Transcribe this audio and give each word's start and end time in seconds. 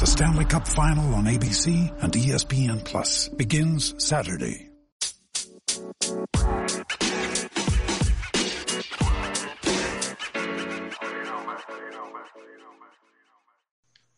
The 0.00 0.06
Stanley 0.06 0.46
Cup 0.46 0.66
Final 0.66 1.14
on 1.14 1.24
ABC 1.24 2.02
and 2.02 2.10
ESPN 2.10 2.82
Plus 2.82 3.28
begins 3.28 3.94
Saturday. 4.02 4.70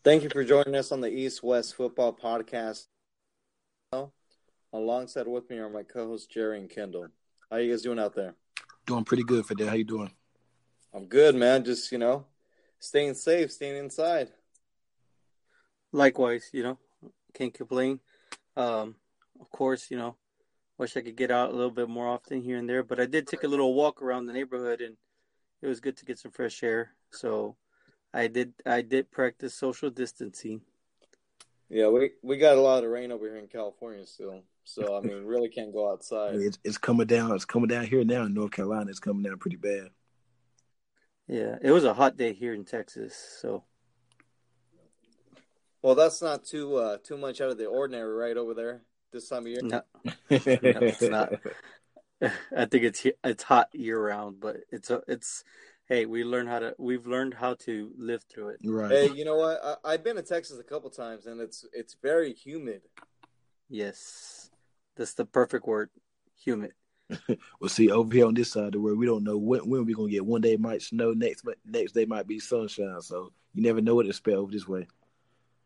Thank 0.05 0.23
you 0.23 0.29
for 0.29 0.45
joining 0.45 0.75
us 0.75 0.93
on 0.93 1.01
the 1.01 1.09
East 1.09 1.43
West 1.43 1.75
Football 1.75 2.13
Podcast. 2.13 2.85
Alongside 4.71 5.27
with 5.27 5.49
me 5.49 5.57
are 5.57 5.69
my 5.69 5.83
co-hosts 5.83 6.27
Jerry 6.27 6.61
and 6.61 6.69
Kendall. 6.69 7.09
How 7.51 7.57
you 7.57 7.69
guys 7.69 7.81
doing 7.81 7.99
out 7.99 8.15
there? 8.15 8.35
Doing 8.85 9.03
pretty 9.03 9.23
good 9.23 9.45
for 9.45 9.55
that. 9.55 9.67
How 9.67 9.75
you 9.75 9.83
doing? 9.83 10.13
I'm 10.93 11.07
good, 11.07 11.35
man. 11.35 11.65
Just 11.65 11.91
you 11.91 11.97
know, 11.97 12.27
staying 12.79 13.15
safe, 13.15 13.51
staying 13.51 13.75
inside. 13.75 14.29
Likewise, 15.93 16.49
you 16.51 16.63
know, 16.63 16.77
can't 17.33 17.53
complain. 17.53 18.01
Um, 18.57 18.95
of 19.39 19.49
course, 19.49 19.89
you 19.89 19.97
know, 19.97 20.17
wish 20.77 20.97
I 20.97 21.01
could 21.01 21.15
get 21.15 21.31
out 21.31 21.51
a 21.51 21.55
little 21.55 21.71
bit 21.71 21.87
more 21.87 22.07
often 22.09 22.41
here 22.41 22.57
and 22.57 22.67
there, 22.67 22.83
but 22.83 22.99
I 22.99 23.05
did 23.05 23.27
take 23.27 23.43
a 23.43 23.47
little 23.47 23.73
walk 23.73 24.01
around 24.01 24.25
the 24.25 24.33
neighborhood, 24.33 24.81
and 24.81 24.97
it 25.61 25.67
was 25.67 25.79
good 25.79 25.95
to 25.97 26.05
get 26.05 26.19
some 26.19 26.31
fresh 26.31 26.61
air. 26.63 26.91
So, 27.11 27.55
I 28.13 28.27
did 28.27 28.53
I 28.65 28.81
did 28.81 29.11
practice 29.11 29.55
social 29.55 29.89
distancing. 29.89 30.61
Yeah, 31.69 31.87
we 31.87 32.11
we 32.21 32.37
got 32.37 32.57
a 32.57 32.61
lot 32.61 32.83
of 32.83 32.91
rain 32.91 33.11
over 33.11 33.25
here 33.25 33.37
in 33.37 33.47
California 33.47 34.05
still, 34.05 34.43
so 34.63 34.97
I 34.97 35.01
mean, 35.01 35.23
really 35.23 35.49
can't 35.49 35.73
go 35.73 35.91
outside. 35.91 36.35
it's, 36.35 36.59
it's 36.63 36.77
coming 36.77 37.07
down. 37.07 37.31
It's 37.31 37.45
coming 37.45 37.69
down 37.69 37.85
here 37.85 38.03
now 38.03 38.23
in 38.23 38.33
North 38.33 38.51
Carolina. 38.51 38.89
It's 38.89 38.99
coming 38.99 39.23
down 39.23 39.39
pretty 39.39 39.57
bad. 39.57 39.89
Yeah, 41.27 41.57
it 41.61 41.71
was 41.71 41.85
a 41.85 41.93
hot 41.93 42.17
day 42.17 42.33
here 42.33 42.53
in 42.53 42.65
Texas, 42.65 43.15
so 43.41 43.63
Well, 45.83 45.95
that's 45.95 46.21
not 46.21 46.45
too 46.45 46.77
uh, 46.77 46.97
too 47.03 47.17
much 47.17 47.41
out 47.41 47.49
of 47.49 47.57
the 47.57 47.65
ordinary, 47.65 48.13
right 48.13 48.37
over 48.37 48.53
there 48.53 48.83
this 49.11 49.27
time 49.27 49.45
of 49.45 49.47
year. 49.47 49.61
no, 49.61 49.81
it's 50.29 51.01
not. 51.01 51.33
I 52.21 52.65
think 52.65 52.85
it's 52.85 53.05
it's 53.23 53.43
hot 53.43 53.67
year 53.73 54.01
round, 54.01 54.39
but 54.39 54.57
it's 54.71 54.89
a, 54.89 55.01
it's 55.09 55.43
hey, 55.89 56.05
we 56.05 56.23
learn 56.23 56.47
how 56.47 56.59
to 56.59 56.73
we've 56.79 57.05
learned 57.05 57.33
how 57.33 57.55
to 57.55 57.91
live 57.97 58.23
through 58.23 58.49
it. 58.49 58.61
right. 58.63 58.91
Hey, 58.91 59.11
you 59.11 59.25
know 59.25 59.35
what? 59.35 59.59
I, 59.61 59.93
I've 59.93 60.05
been 60.05 60.15
to 60.15 60.21
Texas 60.21 60.57
a 60.57 60.63
couple 60.63 60.89
times, 60.89 61.25
and 61.25 61.41
it's 61.41 61.65
it's 61.73 61.97
very 62.01 62.33
humid. 62.33 62.83
Yes, 63.69 64.51
that's 64.95 65.15
the 65.15 65.25
perfect 65.25 65.67
word, 65.67 65.89
humid. 66.35 66.71
Well, 67.59 67.69
see, 67.69 67.91
over 67.91 68.13
here 68.13 68.25
on 68.25 68.33
this 68.33 68.51
side 68.51 68.65
of 68.65 68.71
the 68.71 68.79
world, 68.79 68.97
we 68.97 69.05
don't 69.05 69.23
know 69.23 69.37
when 69.37 69.69
when 69.69 69.85
we're 69.85 69.95
gonna 69.95 70.09
get. 70.09 70.25
One 70.25 70.41
day 70.41 70.53
it 70.53 70.61
might 70.61 70.81
snow, 70.81 71.11
next 71.11 71.45
next 71.65 71.91
day 71.91 72.05
might 72.05 72.25
be 72.25 72.39
sunshine. 72.39 73.01
So 73.01 73.33
you 73.53 73.61
never 73.61 73.81
know 73.81 73.95
what 73.95 74.03
to 74.03 74.09
expect 74.09 74.37
over 74.37 74.51
this 74.51 74.67
way. 74.67 74.87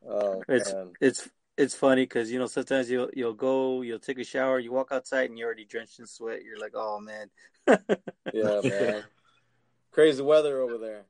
Oh 0.06 0.44
It's 0.48 0.74
man, 0.74 0.94
it's 1.02 1.30
it's 1.58 1.74
funny 1.76 2.04
because 2.04 2.32
you 2.32 2.40
know 2.40 2.48
sometimes 2.48 2.90
you'll 2.90 3.10
you'll 3.14 3.34
go 3.34 3.82
you'll 3.82 4.00
take 4.00 4.20
a 4.20 4.24
shower 4.24 4.60
you 4.60 4.72
walk 4.72 4.90
outside 4.92 5.30
and 5.30 5.38
you're 5.38 5.48
already 5.48 5.66
drenched 5.66 6.00
in 6.00 6.06
sweat 6.06 6.44
you're 6.44 6.60
like 6.60 6.74
oh 6.76 7.00
man 7.00 7.30
yeah, 8.34 8.62
man. 8.64 9.04
Crazy 9.92 10.22
weather 10.24 10.62
over 10.62 10.78
there. 10.78 11.06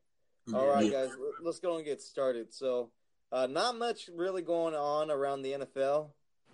All 0.53 0.67
right, 0.67 0.89
Yeah. 0.91 1.05
guys, 1.05 1.09
let's 1.43 1.59
go 1.59 1.75
and 1.75 1.85
get 1.85 2.01
started. 2.01 2.53
So, 2.53 2.89
uh, 3.31 3.47
not 3.47 3.77
much 3.77 4.09
really 4.15 4.41
going 4.41 4.73
on 4.73 5.11
around 5.11 5.41
the 5.41 5.51
NFL. 5.53 6.09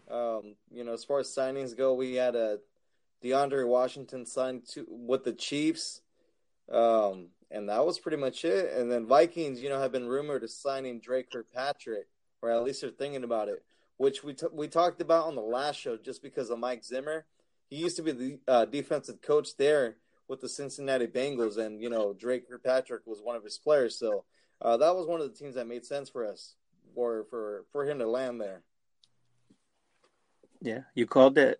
Um, 0.10 0.56
you 0.72 0.84
know, 0.84 0.94
as 0.94 1.04
far 1.06 1.20
as 1.20 1.28
signings 1.34 1.78
go, 1.78 1.94
we 1.94 2.16
had 2.16 2.36
a 2.36 2.60
DeAndre 3.24 3.68
Washington 3.68 4.26
signed 4.26 4.68
to 4.74 4.86
with 4.90 5.24
the 5.24 5.32
Chiefs, 5.34 6.02
um, 6.72 7.30
and 7.52 7.70
that 7.70 7.86
was 7.86 8.00
pretty 8.00 8.18
much 8.18 8.44
it. 8.44 8.74
And 8.74 8.92
then 8.92 9.06
Vikings, 9.06 9.62
you 9.62 9.70
know, 9.70 9.80
have 9.80 9.92
been 9.92 10.08
rumored 10.08 10.44
of 10.44 10.50
signing 10.52 11.00
Dre 11.00 11.24
Kirkpatrick, 11.24 12.08
or 12.44 12.52
at 12.52 12.64
least 12.64 12.82
they're 12.82 12.90
thinking 12.90 13.24
about 13.24 13.48
it, 13.48 13.64
which 13.96 14.22
we 14.22 14.34
t- 14.34 14.48
we 14.52 14.68
talked 14.68 15.02
about 15.02 15.28
on 15.28 15.36
the 15.36 15.42
last 15.42 15.80
show, 15.80 15.96
just 15.96 16.22
because 16.22 16.50
of 16.50 16.60
Mike 16.60 16.84
Zimmer. 16.84 17.26
He 17.70 17.78
used 17.78 17.96
to 17.96 18.04
be 18.04 18.12
the 18.12 18.40
uh, 18.48 18.66
defensive 18.66 19.22
coach 19.22 19.56
there 19.58 19.96
with 20.28 20.42
the 20.42 20.50
Cincinnati 20.50 21.08
Bengals, 21.08 21.58
and 21.58 21.82
you 21.82 21.90
know 21.90 22.14
Dre 22.14 22.42
Kirkpatrick 22.42 23.08
was 23.08 23.22
one 23.22 23.38
of 23.38 23.46
his 23.46 23.58
players. 23.58 23.98
So 23.98 24.26
uh, 24.62 24.76
that 24.76 24.94
was 24.94 25.08
one 25.08 25.22
of 25.22 25.32
the 25.32 25.38
teams 25.38 25.56
that 25.56 25.68
made 25.68 25.86
sense 25.86 26.10
for 26.10 26.28
us, 26.28 26.56
for 26.94 27.24
for 27.30 27.64
for 27.72 27.86
him 27.86 28.00
to 28.00 28.08
land 28.08 28.42
there. 28.42 28.62
yeah 30.62 30.82
you 30.96 31.08
called 31.08 31.36
that 31.36 31.60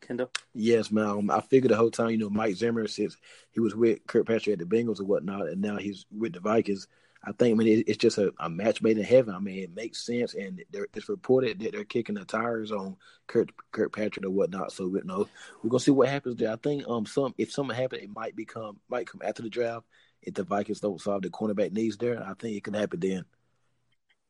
Kendall 0.00 0.30
Yes, 0.52 0.90
man. 0.90 1.06
Um, 1.06 1.30
I 1.30 1.40
figured 1.40 1.70
the 1.70 1.76
whole 1.76 1.90
time, 1.92 2.10
you 2.10 2.18
know, 2.18 2.30
Mike 2.30 2.56
Zimmer 2.56 2.88
since 2.88 3.16
he 3.52 3.60
was 3.60 3.76
with 3.76 4.04
Kirkpatrick 4.08 4.54
at 4.54 4.58
the 4.58 4.76
Bengals 4.76 4.98
and 4.98 5.06
whatnot, 5.06 5.46
and 5.46 5.62
now 5.62 5.76
he's 5.76 6.06
with 6.10 6.32
the 6.32 6.40
Vikings. 6.40 6.88
I 7.24 7.32
think, 7.32 7.54
I 7.54 7.56
mean, 7.56 7.78
it, 7.78 7.88
it's 7.88 7.98
just 7.98 8.18
a, 8.18 8.32
a 8.38 8.48
match 8.48 8.82
made 8.82 8.98
in 8.98 9.04
heaven. 9.04 9.34
I 9.34 9.38
mean, 9.40 9.58
it 9.64 9.74
makes 9.74 10.04
sense, 10.04 10.34
and 10.34 10.62
it's 10.72 11.08
reported 11.08 11.58
that 11.60 11.72
they're 11.72 11.84
kicking 11.84 12.14
the 12.14 12.24
tires 12.24 12.70
on 12.70 12.96
Kirk 13.26 13.50
Kirkpatrick 13.72 14.24
or 14.24 14.30
whatnot. 14.30 14.72
So, 14.72 14.86
you 14.86 15.02
know, 15.04 15.28
we're 15.62 15.70
gonna 15.70 15.80
see 15.80 15.90
what 15.90 16.08
happens 16.08 16.36
there. 16.36 16.52
I 16.52 16.56
think, 16.56 16.86
um, 16.88 17.06
some 17.06 17.34
if 17.38 17.50
something 17.52 17.76
happens, 17.76 18.02
it 18.02 18.10
might 18.14 18.36
become 18.36 18.78
might 18.88 19.06
come 19.08 19.22
after 19.24 19.42
the 19.42 19.50
draft. 19.50 19.86
If 20.22 20.34
the 20.34 20.44
Vikings 20.44 20.80
don't 20.80 21.00
solve 21.00 21.22
the 21.22 21.30
cornerback 21.30 21.72
needs 21.72 21.96
there, 21.96 22.22
I 22.22 22.34
think 22.34 22.56
it 22.56 22.64
can 22.64 22.74
happen 22.74 23.00
then. 23.00 23.24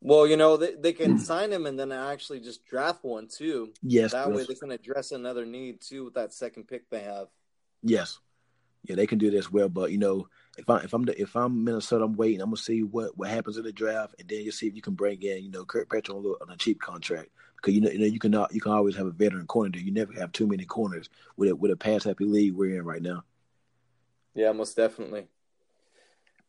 Well, 0.00 0.26
you 0.26 0.36
know 0.36 0.56
they 0.56 0.74
they 0.74 0.92
can 0.92 1.18
sign 1.18 1.52
him 1.52 1.66
and 1.66 1.78
then 1.78 1.92
actually 1.92 2.40
just 2.40 2.64
draft 2.66 3.02
one 3.04 3.28
too. 3.28 3.74
Yes, 3.82 4.12
That 4.12 4.32
way 4.32 4.44
they 4.44 4.54
can 4.54 4.70
address 4.70 5.12
another 5.12 5.44
need 5.46 5.80
too 5.80 6.04
with 6.06 6.14
that 6.14 6.32
second 6.32 6.68
pick 6.68 6.88
they 6.90 7.00
have. 7.02 7.28
yes, 7.82 8.18
yeah, 8.84 8.96
they 8.96 9.06
can 9.06 9.18
do 9.18 9.30
this 9.30 9.50
well. 9.50 9.68
But 9.68 9.92
you 9.92 9.98
know, 9.98 10.28
if 10.56 10.68
I 10.70 10.78
if 10.78 10.92
I'm 10.92 11.04
the, 11.04 11.20
if 11.20 11.36
I'm 11.36 11.64
Minnesota, 11.64 12.04
I'm 12.04 12.16
waiting. 12.16 12.40
I'm 12.40 12.48
gonna 12.48 12.56
see 12.56 12.82
what 12.82 13.16
what 13.16 13.28
happens 13.28 13.56
in 13.56 13.64
the 13.64 13.72
draft, 13.72 14.14
and 14.18 14.28
then 14.28 14.40
you 14.40 14.50
see 14.50 14.66
if 14.66 14.74
you 14.74 14.82
can 14.82 14.94
bring 14.94 15.22
in 15.22 15.44
you 15.44 15.50
know 15.50 15.64
Kirkpatrick 15.64 16.10
on 16.10 16.16
a, 16.16 16.18
little- 16.20 16.38
on 16.40 16.50
a 16.50 16.56
cheap 16.56 16.80
contract 16.80 17.28
because 17.56 17.74
you 17.74 17.80
know 17.80 17.90
you 17.90 17.98
know 17.98 18.06
you 18.06 18.18
can 18.18 18.32
you 18.50 18.60
can 18.60 18.72
always 18.72 18.96
have 18.96 19.06
a 19.06 19.10
veteran 19.10 19.46
corner 19.46 19.70
there. 19.72 19.82
You 19.82 19.92
never 19.92 20.12
have 20.14 20.32
too 20.32 20.46
many 20.46 20.64
corners 20.64 21.08
with 21.36 21.50
a 21.50 21.56
with 21.56 21.70
a 21.70 21.76
pass 21.76 22.04
happy 22.04 22.24
league 22.24 22.54
we're 22.54 22.78
in 22.78 22.84
right 22.84 23.02
now. 23.02 23.24
Yeah, 24.34 24.52
most 24.52 24.76
definitely. 24.76 25.26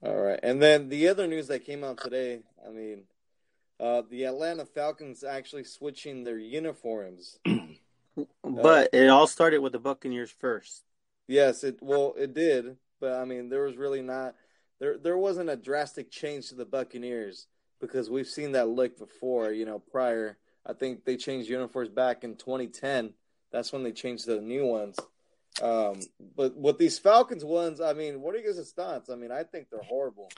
All 0.04 0.16
right, 0.16 0.40
and 0.44 0.62
then 0.62 0.90
the 0.90 1.08
other 1.08 1.28
news 1.28 1.48
that 1.48 1.66
came 1.66 1.84
out 1.84 1.98
today. 1.98 2.42
I 2.66 2.72
mean, 2.72 3.04
uh, 3.80 4.04
the 4.10 4.26
Atlanta 4.26 4.66
Falcons 4.66 5.24
actually 5.24 5.64
switching 5.64 6.24
their 6.24 6.38
uniforms. 6.38 7.40
but 8.44 8.90
it 8.94 9.10
all 9.10 9.28
started 9.28 9.60
with 9.60 9.74
the 9.74 9.80
Buccaneers 9.80 10.32
first 10.32 10.84
Yes, 11.28 11.64
it 11.64 11.80
well 11.82 12.14
it 12.18 12.34
did, 12.34 12.78
but 13.00 13.14
I 13.14 13.26
mean 13.26 13.50
there 13.50 13.64
was 13.64 13.78
really 13.78 14.02
not 14.02 14.36
there 14.80 14.98
there 14.98 15.18
wasn't 15.18 15.50
a 15.50 15.56
drastic 15.56 16.12
change 16.12 16.50
to 16.50 16.56
the 16.56 16.66
Buccaneers 16.66 17.48
because 17.80 18.10
we've 18.10 18.28
seen 18.28 18.54
that 18.54 18.70
look 18.70 18.98
before, 18.98 19.52
you 19.52 19.66
know, 19.66 19.80
prior. 19.80 20.38
I 20.66 20.74
think 20.74 21.06
they 21.06 21.16
changed 21.16 21.50
uniforms 21.50 21.90
back 21.90 22.24
in 22.24 22.36
2010. 22.36 23.14
That's 23.52 23.72
when 23.72 23.84
they 23.84 23.92
changed 23.92 24.26
the 24.26 24.42
new 24.42 24.66
ones. 24.66 24.98
Um, 25.62 26.00
but 26.36 26.56
with 26.56 26.78
these 26.78 27.00
Falcons 27.00 27.46
ones, 27.46 27.82
I 27.82 27.94
mean, 27.94 28.22
what 28.22 28.36
are 28.36 28.38
you 28.38 28.46
guys' 28.46 28.72
thoughts? 28.72 29.10
I 29.10 29.16
mean, 29.16 29.32
I 29.32 29.44
think 29.44 29.70
they're 29.70 29.82
horrible. 29.82 30.30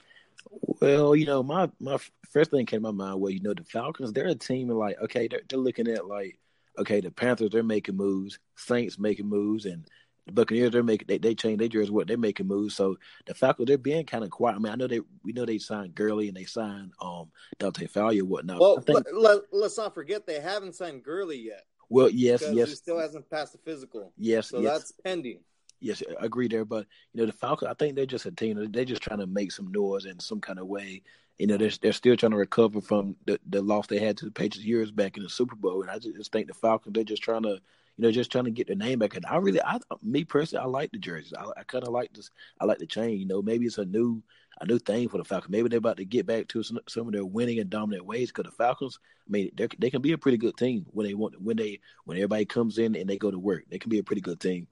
Well, 0.80 1.14
you 1.14 1.26
know, 1.26 1.42
my 1.42 1.70
my 1.80 1.98
first 2.30 2.50
thing 2.50 2.64
came 2.64 2.82
to 2.82 2.92
my 2.92 3.04
mind 3.04 3.20
was 3.20 3.34
you 3.34 3.42
know 3.42 3.52
the 3.52 3.64
Falcons. 3.64 4.12
They're 4.12 4.28
a 4.28 4.34
team 4.34 4.68
like 4.68 4.98
okay, 5.02 5.28
they're 5.28 5.42
they're 5.48 5.58
looking 5.58 5.88
at 5.88 6.06
like 6.06 6.38
okay, 6.78 7.00
the 7.00 7.10
Panthers 7.10 7.50
they're 7.50 7.62
making 7.62 7.96
moves, 7.96 8.38
Saints 8.56 8.98
making 8.98 9.26
moves, 9.26 9.66
and 9.66 9.84
Buccaneers 10.30 10.72
they're 10.72 10.82
making 10.82 11.06
they 11.08 11.18
they 11.18 11.34
change 11.34 11.58
their 11.58 11.68
jerseys 11.68 11.90
what 11.90 12.06
they're 12.06 12.16
making 12.16 12.46
moves. 12.46 12.74
So 12.74 12.96
the 13.26 13.34
Falcons 13.34 13.66
they're 13.66 13.78
being 13.78 14.06
kind 14.06 14.24
of 14.24 14.30
quiet. 14.30 14.56
I 14.56 14.58
mean, 14.58 14.72
I 14.72 14.76
know 14.76 14.86
they 14.86 15.00
we 15.24 15.32
know 15.32 15.44
they 15.44 15.58
signed 15.58 15.94
Gurley 15.94 16.28
and 16.28 16.36
they 16.36 16.44
signed 16.44 16.92
um 17.00 17.30
Dante 17.58 17.86
Fowler 17.86 18.24
whatnot. 18.24 18.60
Well, 18.60 18.80
think 18.80 19.06
let, 19.12 19.42
us 19.52 19.78
not 19.78 19.94
forget 19.94 20.26
they 20.26 20.40
haven't 20.40 20.74
signed 20.74 21.02
Gurley 21.02 21.38
yet 21.38 21.64
well 21.88 22.08
yes 22.08 22.44
yes 22.52 22.68
he 22.68 22.74
still 22.76 22.98
hasn't 22.98 23.28
passed 23.30 23.52
the 23.52 23.58
physical. 23.58 24.12
yes 24.16 24.48
So 24.48 24.60
yes. 24.60 24.72
that's 24.72 24.92
pending. 25.04 25.40
Yes, 25.80 26.02
I 26.20 26.26
agree 26.26 26.48
there. 26.48 26.64
But 26.64 26.86
you 27.12 27.20
know, 27.20 27.26
the 27.26 27.32
Falcons, 27.32 27.70
I 27.70 27.74
think 27.74 27.96
they're 27.96 28.06
just 28.06 28.26
a 28.26 28.30
team. 28.30 28.70
They're 28.70 28.84
just 28.84 29.02
trying 29.02 29.20
to 29.20 29.26
make 29.26 29.50
some 29.50 29.72
noise 29.72 30.04
in 30.04 30.20
some 30.20 30.40
kind 30.40 30.58
of 30.58 30.66
way. 30.66 31.02
You 31.38 31.46
know, 31.46 31.56
they're 31.56 31.70
they're 31.80 31.92
still 31.92 32.16
trying 32.16 32.32
to 32.32 32.38
recover 32.38 32.82
from 32.82 33.16
the, 33.26 33.40
the 33.48 33.62
loss 33.62 33.86
they 33.86 33.98
had 33.98 34.18
to 34.18 34.26
the 34.26 34.30
Patriots 34.30 34.66
years 34.66 34.90
back 34.90 35.16
in 35.16 35.22
the 35.22 35.30
Super 35.30 35.56
Bowl. 35.56 35.80
And 35.80 35.90
I 35.90 35.98
just, 35.98 36.16
just 36.16 36.32
think 36.32 36.48
the 36.48 36.54
Falcons, 36.54 36.94
they're 36.94 37.02
just 37.02 37.22
trying 37.22 37.44
to, 37.44 37.60
you 38.00 38.06
know, 38.06 38.12
just 38.12 38.32
trying 38.32 38.46
to 38.46 38.50
get 38.50 38.66
their 38.66 38.76
name 38.76 38.98
back. 38.98 39.14
And 39.14 39.26
I 39.26 39.36
really, 39.36 39.60
I 39.60 39.78
me 40.02 40.24
personally, 40.24 40.64
I 40.64 40.68
like 40.68 40.90
the 40.90 40.96
jerseys. 40.96 41.34
I, 41.38 41.44
I 41.58 41.64
kind 41.64 41.84
of 41.84 41.92
like 41.92 42.10
this. 42.14 42.30
I 42.58 42.64
like 42.64 42.78
the 42.78 42.86
chain. 42.86 43.18
You 43.18 43.26
know, 43.26 43.42
maybe 43.42 43.66
it's 43.66 43.76
a 43.76 43.84
new 43.84 44.22
a 44.58 44.64
new 44.64 44.78
thing 44.78 45.10
for 45.10 45.18
the 45.18 45.24
Falcons. 45.24 45.50
Maybe 45.50 45.68
they're 45.68 45.76
about 45.76 45.98
to 45.98 46.06
get 46.06 46.24
back 46.24 46.48
to 46.48 46.62
some, 46.62 46.78
some 46.88 47.08
of 47.08 47.12
their 47.12 47.26
winning 47.26 47.58
and 47.58 47.68
dominant 47.68 48.06
ways. 48.06 48.32
Because 48.32 48.50
the 48.50 48.56
Falcons, 48.56 48.98
I 49.28 49.30
mean, 49.30 49.50
they 49.54 49.90
can 49.90 50.00
be 50.00 50.12
a 50.12 50.18
pretty 50.18 50.38
good 50.38 50.56
team 50.56 50.86
when 50.92 51.06
they 51.06 51.12
want 51.12 51.38
when 51.42 51.58
they 51.58 51.80
when 52.06 52.16
everybody 52.16 52.46
comes 52.46 52.78
in 52.78 52.96
and 52.96 53.06
they 53.06 53.18
go 53.18 53.30
to 53.30 53.38
work. 53.38 53.64
They 53.68 53.78
can 53.78 53.90
be 53.90 53.98
a 53.98 54.02
pretty 54.02 54.22
good 54.22 54.40
team. 54.40 54.66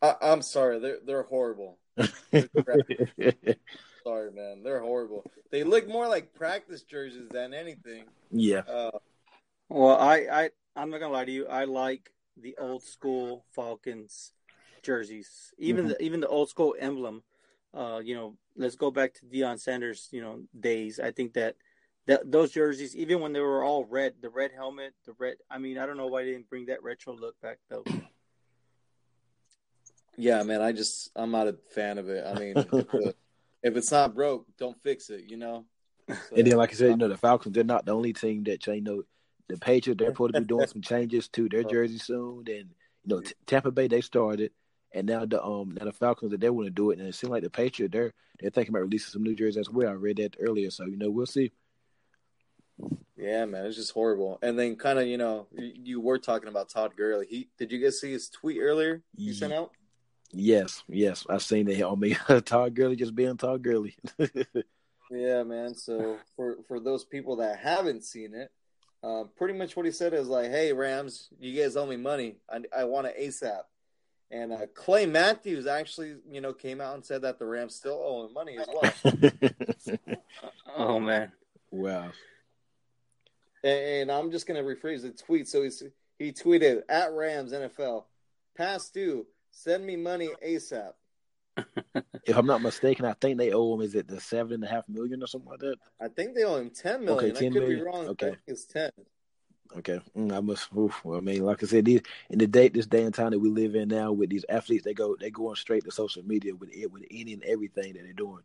I, 0.00 0.14
am 0.22 0.40
sorry, 0.40 0.78
they're 0.78 1.00
they're 1.04 1.24
horrible. 1.24 1.76
sorry, 1.98 2.48
man, 4.32 4.62
they're 4.64 4.80
horrible. 4.80 5.30
They 5.50 5.64
look 5.64 5.86
more 5.86 6.08
like 6.08 6.32
practice 6.32 6.80
jerseys 6.80 7.28
than 7.28 7.52
anything. 7.52 8.04
Yeah. 8.30 8.60
Uh, 8.60 8.92
well, 9.68 9.98
I 9.98 10.26
I 10.32 10.50
I'm 10.76 10.90
not 10.90 11.00
gonna 11.00 11.12
lie 11.12 11.24
to 11.24 11.32
you. 11.32 11.46
I 11.46 11.64
like 11.64 12.12
the 12.36 12.56
old 12.58 12.82
school 12.82 13.44
Falcons 13.52 14.32
jerseys, 14.82 15.54
even 15.58 15.86
mm-hmm. 15.86 15.94
the 15.94 16.02
even 16.02 16.20
the 16.20 16.28
old 16.28 16.50
school 16.50 16.74
emblem. 16.78 17.22
Uh, 17.74 18.00
you 18.02 18.14
know, 18.14 18.36
let's 18.56 18.76
go 18.76 18.90
back 18.90 19.14
to 19.14 19.26
Deion 19.26 19.58
Sanders, 19.58 20.08
you 20.12 20.20
know, 20.20 20.40
days. 20.58 21.00
I 21.00 21.10
think 21.10 21.32
that 21.34 21.56
that 22.06 22.30
those 22.30 22.52
jerseys, 22.52 22.94
even 22.94 23.20
when 23.20 23.32
they 23.32 23.40
were 23.40 23.64
all 23.64 23.84
red, 23.84 24.14
the 24.20 24.30
red 24.30 24.52
helmet, 24.54 24.94
the 25.06 25.14
red. 25.18 25.36
I 25.50 25.58
mean, 25.58 25.78
I 25.78 25.86
don't 25.86 25.96
know 25.96 26.06
why 26.06 26.24
they 26.24 26.32
didn't 26.32 26.48
bring 26.48 26.66
that 26.66 26.82
retro 26.82 27.14
look 27.16 27.40
back 27.40 27.58
though. 27.68 27.84
Yeah, 30.16 30.42
man, 30.42 30.62
I 30.62 30.72
just 30.72 31.10
I'm 31.16 31.30
not 31.30 31.48
a 31.48 31.56
fan 31.74 31.98
of 31.98 32.08
it. 32.08 32.24
I 32.24 32.38
mean, 32.38 32.56
if, 32.56 32.70
the, 32.70 33.14
if 33.62 33.76
it's 33.76 33.90
not 33.90 34.14
broke, 34.14 34.46
don't 34.58 34.80
fix 34.82 35.10
it. 35.10 35.24
You 35.28 35.38
know. 35.38 35.64
So, 36.08 36.36
and 36.36 36.46
then, 36.46 36.56
like 36.56 36.70
I 36.70 36.74
said, 36.74 36.90
you 36.90 36.96
know, 36.96 37.08
the 37.08 37.16
Falcons 37.16 37.52
they're 37.52 37.64
not 37.64 37.84
the 37.84 37.90
only 37.90 38.12
team 38.12 38.44
that 38.44 38.64
you 38.68 38.80
know 38.80 39.02
the 39.48 39.56
Patriots 39.56 39.98
they're 39.98 40.10
supposed 40.10 40.34
to 40.34 40.40
be 40.40 40.46
doing 40.48 40.66
some 40.66 40.82
changes 40.82 41.28
to 41.28 41.48
their 41.48 41.64
jersey 41.64 41.98
soon. 41.98 42.44
And 42.48 42.70
you 43.04 43.06
know, 43.06 43.20
T- 43.20 43.34
Tampa 43.46 43.70
Bay 43.70 43.88
they 43.88 44.00
started, 44.00 44.52
and 44.92 45.06
now 45.06 45.24
the 45.24 45.42
um 45.42 45.76
now 45.78 45.84
the 45.84 45.92
Falcons 45.92 46.32
that 46.32 46.40
they 46.40 46.50
want 46.50 46.66
to 46.66 46.70
do 46.70 46.90
it, 46.90 46.98
and 46.98 47.08
it 47.08 47.14
seems 47.14 47.30
like 47.30 47.42
the 47.42 47.50
Patriots 47.50 47.92
they're 47.92 48.12
they're 48.40 48.50
thinking 48.50 48.74
about 48.74 48.82
releasing 48.82 49.12
some 49.12 49.22
new 49.22 49.34
jerseys 49.34 49.56
as 49.56 49.70
well. 49.70 49.88
I 49.88 49.92
read 49.92 50.18
that 50.18 50.36
earlier, 50.40 50.70
so 50.70 50.84
you 50.84 50.96
know 50.96 51.10
we'll 51.10 51.26
see. 51.26 51.52
Yeah, 53.16 53.46
man, 53.46 53.64
it's 53.64 53.76
just 53.76 53.92
horrible. 53.92 54.38
And 54.42 54.58
then 54.58 54.76
kind 54.76 54.98
of 54.98 55.06
you 55.06 55.16
know 55.16 55.46
you, 55.52 56.00
were 56.00 56.18
talking 56.18 56.48
about 56.48 56.68
Todd 56.68 56.92
Gurley. 56.96 57.26
He 57.28 57.48
did 57.58 57.72
you 57.72 57.82
guys 57.82 58.00
see 58.00 58.12
his 58.12 58.28
tweet 58.28 58.58
earlier? 58.60 59.02
You 59.16 59.32
sent 59.32 59.52
out. 59.52 59.70
Yes, 60.32 60.82
yes, 60.88 61.24
I've 61.30 61.42
seen 61.42 61.68
it 61.68 61.80
on 61.82 61.98
me. 61.98 62.16
Todd 62.44 62.74
Gurley 62.74 62.96
just 62.96 63.14
being 63.14 63.36
Todd 63.36 63.62
Gurley. 63.62 63.96
yeah, 65.10 65.42
man. 65.44 65.74
So 65.74 66.18
for 66.34 66.58
for 66.68 66.78
those 66.78 67.04
people 67.04 67.36
that 67.36 67.58
haven't 67.58 68.04
seen 68.04 68.34
it, 68.34 68.50
uh, 69.06 69.24
pretty 69.36 69.54
much 69.54 69.76
what 69.76 69.86
he 69.86 69.92
said 69.92 70.12
is 70.12 70.26
like, 70.26 70.50
"Hey 70.50 70.72
Rams, 70.72 71.28
you 71.38 71.60
guys 71.60 71.76
owe 71.76 71.86
me 71.86 71.96
money. 71.96 72.36
I, 72.50 72.60
I 72.76 72.84
want 72.84 73.06
it 73.06 73.16
ASAP." 73.18 73.62
And 74.32 74.52
uh, 74.52 74.66
Clay 74.74 75.06
Matthews 75.06 75.68
actually, 75.68 76.16
you 76.28 76.40
know, 76.40 76.52
came 76.52 76.80
out 76.80 76.94
and 76.94 77.04
said 77.04 77.22
that 77.22 77.38
the 77.38 77.46
Rams 77.46 77.76
still 77.76 78.00
owe 78.02 78.26
him 78.26 78.34
money 78.34 78.58
as 78.58 78.66
well. 78.66 80.18
oh 80.76 80.98
man, 80.98 81.30
wow. 81.70 82.10
And, 83.62 83.78
and 83.78 84.12
I'm 84.12 84.32
just 84.32 84.48
gonna 84.48 84.64
rephrase 84.64 85.02
the 85.02 85.10
tweet. 85.10 85.46
So 85.46 85.62
he's, 85.62 85.82
he 86.18 86.32
tweeted 86.32 86.82
at 86.88 87.12
Rams 87.12 87.52
NFL, 87.52 88.04
past 88.56 88.92
due, 88.92 89.26
send 89.52 89.86
me 89.86 89.94
money 89.94 90.30
ASAP. 90.44 90.94
If 92.24 92.36
I'm 92.36 92.46
not 92.46 92.62
mistaken, 92.62 93.04
I 93.04 93.14
think 93.14 93.38
they 93.38 93.52
owe 93.52 93.74
him. 93.74 93.80
Is 93.80 93.94
it 93.94 94.08
the 94.08 94.20
seven 94.20 94.54
and 94.54 94.64
a 94.64 94.68
half 94.68 94.88
million 94.88 95.22
or 95.22 95.26
something 95.26 95.50
like 95.50 95.60
that? 95.60 95.76
I 96.00 96.08
think 96.08 96.34
they 96.34 96.44
owe 96.44 96.56
him 96.56 96.70
ten 96.70 97.04
million. 97.04 97.30
Okay, 97.30 97.32
10 97.32 97.36
I 97.36 97.54
could 97.54 97.62
million? 97.62 97.78
be 97.78 97.84
wrong. 97.84 98.08
Okay, 98.08 98.36
it's 98.46 98.64
ten. 98.64 98.90
Okay, 99.76 100.00
mm, 100.16 100.32
I 100.34 100.40
must. 100.40 100.68
Oof, 100.76 101.04
well, 101.04 101.18
I 101.18 101.20
mean, 101.20 101.44
like 101.44 101.62
I 101.62 101.66
said, 101.66 101.84
these, 101.84 102.00
in 102.30 102.38
the 102.38 102.46
day, 102.46 102.68
this 102.68 102.86
day 102.86 103.02
and 103.02 103.12
time 103.14 103.32
that 103.32 103.38
we 103.38 103.50
live 103.50 103.74
in 103.74 103.88
now, 103.88 104.12
with 104.12 104.30
these 104.30 104.44
athletes, 104.48 104.84
they 104.84 104.94
go, 104.94 105.16
they 105.18 105.30
going 105.30 105.56
straight 105.56 105.84
to 105.84 105.90
social 105.90 106.22
media 106.24 106.54
with 106.54 106.70
it, 106.74 106.90
with 106.90 107.04
any 107.10 107.32
and 107.32 107.42
everything 107.44 107.92
that 107.94 108.02
they're 108.02 108.12
doing. 108.12 108.42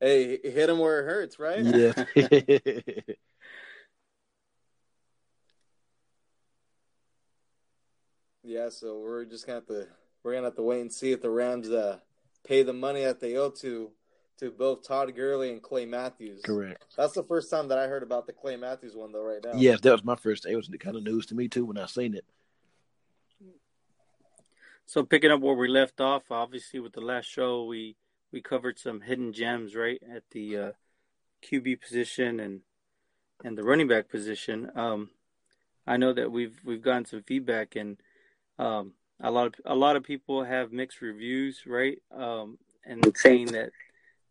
Hey, 0.00 0.38
hit 0.42 0.68
them 0.68 0.78
where 0.78 1.00
it 1.00 1.04
hurts, 1.04 1.38
right? 1.38 1.62
Yeah. 1.62 1.92
yeah. 8.42 8.70
So 8.70 9.00
we're 9.00 9.26
just 9.26 9.46
gonna 9.46 9.56
have 9.56 9.66
to 9.66 9.88
we're 10.22 10.34
gonna 10.34 10.46
have 10.46 10.56
to 10.56 10.62
wait 10.62 10.80
and 10.80 10.92
see 10.92 11.12
if 11.12 11.22
the 11.22 11.30
Rams 11.30 11.70
uh, 11.70 11.98
pay 12.44 12.62
the 12.62 12.72
money 12.72 13.04
that 13.04 13.20
they 13.20 13.36
owe 13.36 13.50
to 13.50 13.90
to 14.38 14.50
both 14.50 14.86
Todd 14.86 15.14
Gurley 15.14 15.50
and 15.50 15.62
Clay 15.62 15.84
Matthews. 15.84 16.40
Correct. 16.42 16.82
That's 16.96 17.12
the 17.12 17.22
first 17.22 17.50
time 17.50 17.68
that 17.68 17.78
I 17.78 17.86
heard 17.86 18.02
about 18.02 18.26
the 18.26 18.32
Clay 18.32 18.56
Matthews 18.56 18.96
one, 18.96 19.12
though. 19.12 19.22
Right 19.22 19.44
now. 19.44 19.52
Yes, 19.54 19.80
that 19.82 19.92
was 19.92 20.04
my 20.04 20.16
first. 20.16 20.46
It 20.46 20.56
was 20.56 20.70
kind 20.78 20.96
of 20.96 21.02
news 21.02 21.26
to 21.26 21.34
me 21.34 21.48
too 21.48 21.66
when 21.66 21.78
I 21.78 21.86
seen 21.86 22.14
it. 22.14 22.24
So 24.86 25.04
picking 25.04 25.30
up 25.30 25.40
where 25.40 25.54
we 25.54 25.68
left 25.68 26.00
off, 26.00 26.32
obviously 26.32 26.80
with 26.80 26.94
the 26.94 27.00
last 27.00 27.26
show, 27.26 27.64
we 27.64 27.94
we 28.32 28.40
covered 28.40 28.76
some 28.76 29.00
hidden 29.00 29.32
gems 29.32 29.76
right 29.76 30.02
at 30.12 30.24
the 30.32 30.56
uh, 30.56 30.72
QB 31.44 31.80
position 31.80 32.40
and 32.40 32.62
and 33.44 33.56
the 33.56 33.62
running 33.62 33.86
back 33.86 34.08
position. 34.08 34.70
Um, 34.74 35.10
I 35.86 35.96
know 35.96 36.12
that 36.12 36.32
we've 36.32 36.58
we've 36.64 36.82
gotten 36.82 37.04
some 37.04 37.22
feedback 37.22 37.76
and 37.76 37.98
um, 38.58 38.94
a 39.22 39.30
lot 39.30 39.46
of 39.46 39.54
a 39.64 39.74
lot 39.74 39.96
of 39.96 40.02
people 40.02 40.44
have 40.44 40.72
mixed 40.72 41.00
reviews, 41.00 41.62
right? 41.66 41.98
Um, 42.14 42.58
and 42.84 43.14
saying 43.16 43.46
that 43.52 43.70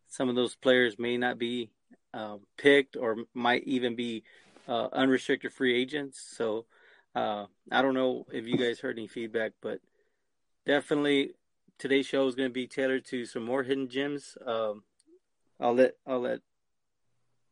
some 0.08 0.30
of 0.30 0.36
those 0.36 0.56
players 0.56 0.98
may 0.98 1.18
not 1.18 1.38
be 1.38 1.70
uh, 2.14 2.38
picked 2.58 2.98
or 2.98 3.18
might 3.34 3.64
even 3.66 3.96
be 3.96 4.24
uh, 4.68 4.88
unrestricted 4.92 5.54
free 5.54 5.80
agents. 5.80 6.22
So 6.36 6.66
uh, 7.16 7.46
I 7.72 7.82
don't 7.82 7.94
know 7.94 8.26
if 8.32 8.48
you 8.48 8.58
guys 8.58 8.80
heard 8.80 8.98
any 8.98 9.08
feedback, 9.08 9.54
but 9.62 9.80
definitely 10.66 11.32
today's 11.78 12.06
show 12.06 12.28
is 12.28 12.36
going 12.36 12.50
to 12.50 12.54
be 12.54 12.68
tailored 12.68 13.06
to 13.06 13.26
some 13.26 13.44
more 13.44 13.64
hidden 13.64 13.90
gems. 13.90 14.38
Um, 14.46 14.84
I'll 15.60 15.76
let 15.76 15.96
I'll 16.08 16.22
let 16.22 16.40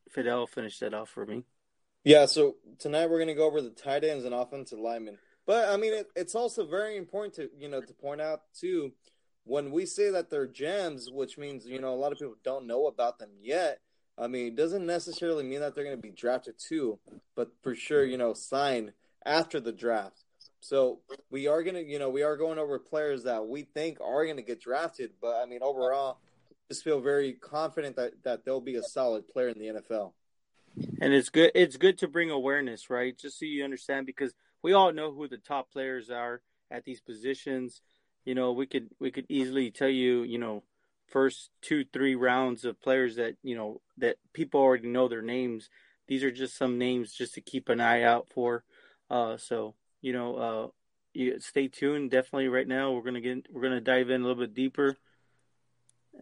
Fidel 0.10 0.48
finish 0.48 0.80
that 0.80 0.94
off 0.94 1.10
for 1.10 1.26
me. 1.26 1.44
Yeah, 2.04 2.26
so 2.26 2.56
tonight 2.80 3.10
we're 3.10 3.18
going 3.18 3.28
to 3.28 3.34
go 3.34 3.46
over 3.46 3.62
the 3.62 3.70
tight 3.70 4.04
ends 4.04 4.24
and 4.24 4.34
offensive 4.34 4.80
linemen. 4.80 5.18
But 5.48 5.70
I 5.70 5.78
mean, 5.78 5.94
it, 5.94 6.10
it's 6.16 6.36
also 6.36 6.68
very 6.68 6.98
important 6.98 7.34
to 7.36 7.50
you 7.58 7.70
know 7.70 7.82
to 7.82 7.94
point 7.94 8.22
out 8.22 8.42
too 8.54 8.92
when 9.46 9.72
we 9.72 9.86
say 9.86 10.12
that 10.12 10.30
they're 10.30 10.46
gems, 10.46 11.10
which 11.10 11.38
means 11.38 11.66
you 11.66 11.80
know 11.80 11.94
a 11.94 11.96
lot 11.96 12.12
of 12.12 12.20
people 12.20 12.36
don't 12.44 12.68
know 12.68 12.86
about 12.86 13.18
them 13.18 13.32
yet. 13.42 13.80
I 14.20 14.28
mean, 14.28 14.48
it 14.48 14.56
doesn't 14.56 14.86
necessarily 14.86 15.44
mean 15.44 15.62
that 15.62 15.74
they're 15.74 15.84
going 15.84 15.96
to 15.96 16.02
be 16.02 16.12
drafted 16.12 16.56
too, 16.60 17.00
but 17.36 17.52
for 17.62 17.76
sure, 17.76 18.04
you 18.04 18.18
know, 18.18 18.34
signed 18.34 18.94
after 19.26 19.60
the 19.60 19.72
draft. 19.72 20.24
So 20.60 21.00
we 21.30 21.48
are 21.48 21.62
going 21.62 21.76
to, 21.76 21.84
you 21.84 22.00
know, 22.00 22.10
we 22.10 22.24
are 22.24 22.36
going 22.36 22.58
over 22.58 22.80
players 22.80 23.24
that 23.24 23.48
we 23.48 23.62
think 23.62 24.00
are 24.02 24.26
going 24.26 24.38
to 24.38 24.44
get 24.44 24.60
drafted. 24.60 25.12
But 25.22 25.36
I 25.42 25.46
mean, 25.46 25.60
overall, 25.62 26.18
just 26.68 26.84
feel 26.84 27.00
very 27.00 27.34
confident 27.34 27.96
that 27.96 28.24
that 28.24 28.44
they'll 28.44 28.60
be 28.60 28.76
a 28.76 28.84
solid 28.84 29.28
player 29.30 29.50
in 29.50 29.60
the 29.60 29.82
NFL. 29.82 30.12
And 31.00 31.14
it's 31.14 31.30
good. 31.30 31.52
It's 31.56 31.78
good 31.78 31.98
to 32.00 32.08
bring 32.08 32.32
awareness, 32.32 32.90
right? 32.90 33.18
Just 33.18 33.40
so 33.40 33.46
you 33.46 33.64
understand, 33.64 34.06
because 34.06 34.34
we 34.62 34.74
all 34.74 34.92
know 34.92 35.12
who 35.12 35.28
the 35.28 35.38
top 35.38 35.72
players 35.72 36.10
are 36.10 36.42
at 36.72 36.84
these 36.84 37.02
positions. 37.02 37.82
You 38.26 38.36
know, 38.36 38.52
we 38.52 38.66
could 38.66 38.90
we 39.00 39.12
could 39.12 39.26
easily 39.30 39.72
tell 39.72 39.90
you, 39.90 40.24
you 40.24 40.38
know, 40.38 40.64
first 41.08 41.50
two 41.62 41.86
three 41.94 42.16
rounds 42.16 42.66
of 42.66 42.82
players 42.82 43.16
that 43.16 43.36
you 43.44 43.56
know 43.56 43.82
that 43.98 44.18
people 44.34 44.60
already 44.60 44.88
know 44.88 45.08
their 45.08 45.22
names. 45.22 45.70
These 46.08 46.24
are 46.24 46.32
just 46.32 46.58
some 46.58 46.78
names 46.78 47.14
just 47.14 47.36
to 47.36 47.42
keep 47.42 47.70
an 47.70 47.80
eye 47.80 48.04
out 48.04 48.28
for. 48.34 48.64
Uh, 49.10 49.38
so 49.38 49.76
you 50.02 50.14
know, 50.14 50.36
uh, 50.36 50.68
you 51.14 51.40
stay 51.40 51.68
tuned. 51.68 52.12
Definitely, 52.12 52.50
right 52.50 52.68
now 52.68 52.92
we're 52.92 53.04
gonna 53.04 53.22
get 53.22 53.48
we're 53.52 53.62
gonna 53.62 53.82
dive 53.82 54.10
in 54.10 54.22
a 54.22 54.26
little 54.26 54.42
bit 54.42 54.54
deeper 54.54 54.98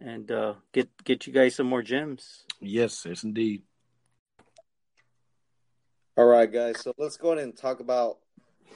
and 0.00 0.30
uh, 0.30 0.54
get 0.72 0.88
get 1.04 1.26
you 1.26 1.32
guys 1.32 1.54
some 1.54 1.66
more 1.66 1.82
gems. 1.82 2.44
Yes, 2.60 3.04
yes, 3.08 3.24
indeed. 3.24 3.62
All 6.16 6.24
right, 6.24 6.50
guys. 6.50 6.80
So 6.80 6.94
let's 6.96 7.16
go 7.16 7.32
ahead 7.32 7.44
and 7.44 7.56
talk 7.56 7.80
about 7.80 8.18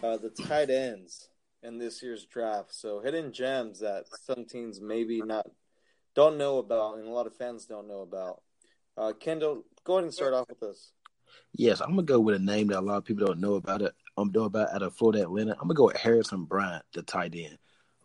uh, 0.03 0.17
the 0.17 0.31
tight 0.31 0.71
ends 0.71 1.29
in 1.63 1.79
this 1.79 2.03
year's 2.03 2.27
draft. 2.27 2.75
So 2.75 3.01
hidden 3.01 3.33
gems 3.33 3.81
that 3.81 4.05
some 4.25 4.45
teams 4.45 4.81
maybe 4.81 5.21
not 5.23 5.47
don't 6.15 6.39
know 6.39 6.59
about, 6.59 6.99
and 6.99 7.07
a 7.07 7.11
lot 7.11 7.27
of 7.27 7.37
fans 7.37 7.67
don't 7.67 7.89
know 7.89 8.01
about. 8.01 8.43
Uh, 8.97 9.13
Kendall, 9.19 9.65
go 9.85 9.95
ahead 9.95 10.05
and 10.05 10.15
start 10.15 10.35
off 10.35 10.49
with 10.49 10.61
this. 10.61 10.93
Yes, 11.53 11.81
I'm 11.81 11.91
gonna 11.91 12.03
go 12.03 12.21
with 12.21 12.35
a 12.37 12.41
name 12.41 12.69
that 12.69 12.81
a 12.81 12.81
lot 12.81 12.97
of 12.97 13.05
people 13.05 13.27
don't 13.27 13.41
know 13.41 13.55
about 13.55 13.83
it. 13.83 13.93
Um, 14.17 14.31
know 14.35 14.45
about 14.45 14.73
out 14.73 14.83
of 14.83 14.95
Florida 14.95 15.23
Atlantic. 15.23 15.57
I'm 15.61 15.69
gonna 15.69 15.75
go 15.75 15.87
with 15.87 15.97
Harrison 15.97 16.45
Bryant, 16.45 16.85
the 16.93 17.03
tight 17.03 17.35
end. 17.37 17.59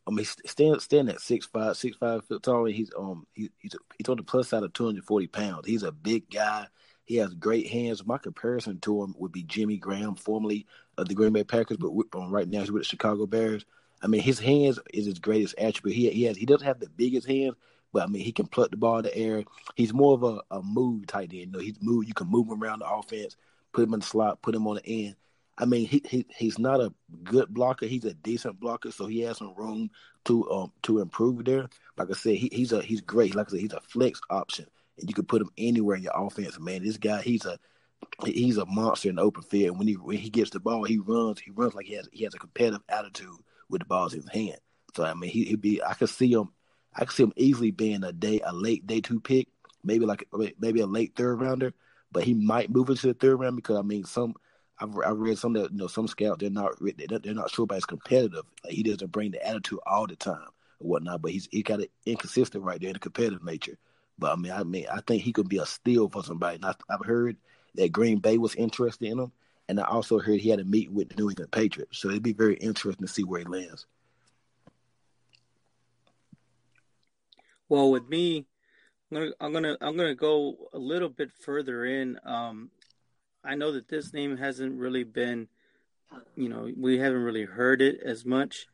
I 0.08 0.12
mean, 0.12 0.26
stand 0.26 0.82
stand 0.82 1.10
at 1.10 1.20
six 1.20 1.46
five, 1.48 1.76
six 1.78 1.98
five 1.98 2.24
foot 2.26 2.44
tall. 2.44 2.66
He's 2.66 2.92
um 2.98 3.26
he, 3.34 3.50
he's 3.58 3.76
he's 3.98 4.10
on 4.10 4.18
the 4.18 4.24
plus 4.24 4.50
side 4.50 4.64
of 4.64 4.74
240 4.74 5.28
pounds. 5.28 5.68
He's 5.68 5.84
a 5.84 5.92
big 5.92 6.30
guy. 6.30 6.68
He 7.06 7.18
has 7.18 7.34
great 7.34 7.68
hands. 7.68 8.06
My 8.06 8.18
comparison 8.18 8.80
to 8.82 9.04
him 9.04 9.16
would 9.18 9.32
be 9.32 9.44
Jimmy 9.44 9.78
Graham, 9.78 10.16
formerly 10.16 10.66
of 10.98 11.08
the 11.08 11.14
Green 11.14 11.34
Bay 11.34 11.44
Packers, 11.44 11.78
but 11.78 11.92
right 12.30 12.48
now 12.48 12.62
he's 12.62 12.72
with 12.72 12.84
the 12.84 12.90
Chicago 12.90 13.26
Bears. 13.26 13.66
I 14.02 14.08
mean, 14.08 14.22
his 14.22 14.40
hands 14.40 14.80
is 14.94 15.06
his 15.06 15.20
greatest 15.20 15.56
attribute. 15.58 15.96
He 15.96 16.10
he 16.10 16.24
has 16.24 16.38
he 16.38 16.46
doesn't 16.46 16.66
have 16.66 16.80
the 16.80 16.90
biggest 16.90 17.28
hands, 17.28 17.56
but 17.94 18.04
I 18.04 18.08
mean 18.08 18.24
he 18.24 18.32
can 18.32 18.48
pluck 18.48 18.72
the 18.72 18.78
ball 18.78 18.98
in 18.98 19.04
the 19.04 19.18
air. 19.18 19.44
He's 19.76 19.94
more 19.94 20.14
of 20.14 20.24
a, 20.24 20.42
a 20.52 20.62
move 20.62 21.08
tight 21.08 21.32
end. 21.32 21.34
You 21.34 21.46
know, 21.48 21.60
he's 21.60 21.82
move. 21.82 22.08
You 22.08 22.14
can 22.14 22.28
move 22.28 22.48
him 22.48 22.62
around 22.62 22.80
the 22.80 22.90
offense, 22.90 23.36
put 23.72 23.84
him 23.84 23.94
in 23.94 24.02
the 24.02 24.06
slot, 24.06 24.42
put 24.42 24.56
him 24.56 24.68
on 24.68 24.76
the 24.76 24.88
end. 24.88 25.16
I 25.58 25.66
mean, 25.66 25.88
he, 25.88 26.02
he 26.06 26.26
he's 26.36 26.60
not 26.60 26.82
a 26.82 26.94
good 27.24 27.54
blocker. 27.54 27.86
He's 27.86 28.06
a 28.06 28.14
decent 28.14 28.60
blocker, 28.60 28.92
so 28.92 29.06
he 29.06 29.22
has 29.22 29.38
some 29.38 29.54
room 29.56 29.90
to 30.26 30.50
um 30.52 30.72
to 30.84 31.00
improve 31.00 31.46
there. 31.46 31.70
Like 31.98 32.10
I 32.10 32.14
said, 32.14 32.36
he, 32.36 32.50
he's 32.52 32.74
a 32.74 32.82
he's 32.82 33.02
great. 33.02 33.36
Like 33.36 33.48
I 33.48 33.52
said, 33.52 33.60
he's 33.62 33.74
a 33.74 33.82
flex 33.82 34.20
option, 34.30 34.66
and 34.98 35.10
you 35.10 35.14
could 35.14 35.28
put 35.28 35.42
him 35.42 35.50
anywhere 35.58 35.96
in 35.96 36.04
your 36.04 36.14
offense. 36.16 36.60
Man, 36.60 36.84
this 36.84 36.98
guy, 36.98 37.22
he's 37.22 37.46
a 37.46 37.58
he's 38.26 38.58
a 38.58 38.66
monster 38.66 39.10
in 39.10 39.16
the 39.16 39.22
open 39.22 39.44
field. 39.44 39.78
When 39.78 39.88
he 39.88 39.94
when 39.94 40.18
he 40.18 40.30
gets 40.30 40.52
the 40.52 40.60
ball, 40.60 40.84
he 40.84 41.00
runs. 41.00 41.40
He 41.40 41.52
runs 41.52 41.76
like 41.76 41.86
he 41.86 41.94
has 41.94 42.08
he 42.12 42.24
has 42.24 42.34
a 42.34 42.40
competitive 42.40 42.82
attitude 42.90 43.38
with 43.70 43.80
the 43.80 43.86
balls 43.86 44.14
in 44.14 44.22
his 44.22 44.30
hand. 44.30 44.58
So 44.96 45.04
I 45.04 45.14
mean, 45.14 45.30
he, 45.30 45.52
would 45.52 45.62
be. 45.62 45.84
I 45.84 45.94
could 45.94 46.10
see 46.10 46.32
him. 46.32 46.50
I 46.96 47.06
could 47.06 47.16
see 47.16 47.24
him 47.24 47.34
easily 47.36 47.72
being 47.72 48.04
a 48.04 48.14
day 48.14 48.42
a 48.44 48.54
late 48.54 48.88
day 48.88 49.02
two 49.02 49.20
pick, 49.20 49.48
maybe 49.84 50.06
like 50.06 50.28
maybe 50.60 50.80
a 50.80 50.86
late 50.86 51.16
third 51.16 51.42
rounder. 51.42 51.74
But 52.12 52.24
he 52.24 52.34
might 52.34 52.70
move 52.70 52.90
into 52.90 53.08
the 53.08 53.14
third 53.14 53.38
round 53.38 53.58
because 53.58 53.78
I 53.78 53.82
mean 53.82 54.06
some 54.06 54.36
I've, 54.80 54.96
I've 55.06 55.18
read 55.18 55.38
some 55.38 55.54
that 55.54 55.72
you 55.72 55.78
know 55.78 55.88
some 55.88 56.08
scouts 56.08 56.40
they're 56.40 56.50
not 56.50 56.74
they're 56.80 57.34
not 57.34 57.52
sure 57.52 57.64
about 57.64 57.76
his 57.76 57.86
competitive. 57.86 58.46
Like 58.64 58.74
he 58.74 58.84
doesn't 58.84 59.12
bring 59.12 59.32
the 59.32 59.46
attitude 59.46 59.80
all 59.86 60.08
the 60.08 60.16
time 60.16 60.48
or 60.80 60.88
whatnot, 60.88 61.22
but 61.22 61.32
he's 61.32 61.48
he 61.52 61.64
got 61.64 61.82
an 61.82 61.88
inconsistent 62.06 62.64
right 62.64 62.80
there 62.80 62.90
in 62.90 62.94
the 62.94 63.00
competitive 63.00 63.44
nature. 63.44 63.78
But 64.18 64.34
I 64.34 64.36
mean, 64.36 64.52
I 64.52 64.64
mean, 64.64 64.86
I 64.92 65.02
think 65.02 65.24
he 65.24 65.34
could 65.34 65.50
be 65.50 65.58
a 65.58 65.66
steal 65.66 66.10
for 66.10 66.24
somebody. 66.24 66.56
And 66.56 66.66
I, 66.66 66.74
I've 66.90 67.06
heard 67.06 67.38
that 67.76 67.92
Green 67.92 68.20
Bay 68.20 68.38
was 68.38 68.56
interested 68.56 69.06
in 69.10 69.20
him, 69.20 69.32
and 69.68 69.80
I 69.80 69.84
also 69.84 70.20
heard 70.20 70.40
he 70.40 70.50
had 70.50 70.60
a 70.60 70.66
meet 70.66 70.92
with 70.92 71.10
the 71.10 71.16
New 71.16 71.30
England 71.30 71.52
Patriots. 71.52 71.98
So 71.98 72.10
it'd 72.10 72.24
be 72.24 72.34
very 72.34 72.56
interesting 72.56 73.06
to 73.06 73.12
see 73.12 73.24
where 73.24 73.42
he 73.42 73.46
lands. 73.46 73.86
Well, 77.68 77.92
with 77.92 78.08
me, 78.08 78.46
I'm 79.12 79.18
gonna 79.18 79.32
I'm 79.40 79.54
gonna 79.54 79.78
I'm 79.82 79.98
gonna 79.98 80.16
go 80.16 80.70
a 80.74 80.78
little 80.78 81.10
bit 81.10 81.32
further 81.32 81.86
in. 81.86 82.20
Um, 82.24 82.70
I 83.44 83.56
know 83.56 83.72
that 83.74 83.88
this 83.88 84.14
name 84.14 84.38
hasn't 84.38 84.80
really 84.80 85.04
been, 85.04 85.48
you 86.36 86.50
know, 86.50 86.70
we 86.76 86.98
haven't 86.98 87.24
really 87.24 87.46
heard 87.46 87.82
it 87.82 88.00
as 88.04 88.26
much. 88.26 88.68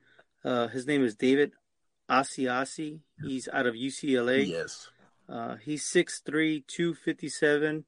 Uh, 0.43 0.67
his 0.67 0.87
name 0.87 1.03
is 1.03 1.15
Devin 1.15 1.51
Asiasi. 2.09 2.99
He's 3.21 3.47
out 3.51 3.65
of 3.65 3.75
UCLA. 3.75 4.47
Yes. 4.47 4.89
Uh, 5.31 5.55
he's 5.55 5.83
6'3", 5.85 6.65
257. 6.67 7.85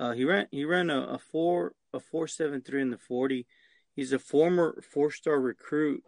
Uh, 0.00 0.12
he 0.12 0.24
ran 0.24 0.46
he 0.50 0.64
ran 0.64 0.88
a, 0.88 0.98
a 1.02 1.18
four 1.18 1.74
a 1.92 2.00
four 2.00 2.26
seven 2.26 2.62
three 2.62 2.80
in 2.80 2.90
the 2.90 2.96
forty. 2.96 3.46
He's 3.94 4.14
a 4.14 4.18
former 4.18 4.80
four 4.80 5.10
star 5.10 5.38
recruit. 5.38 6.02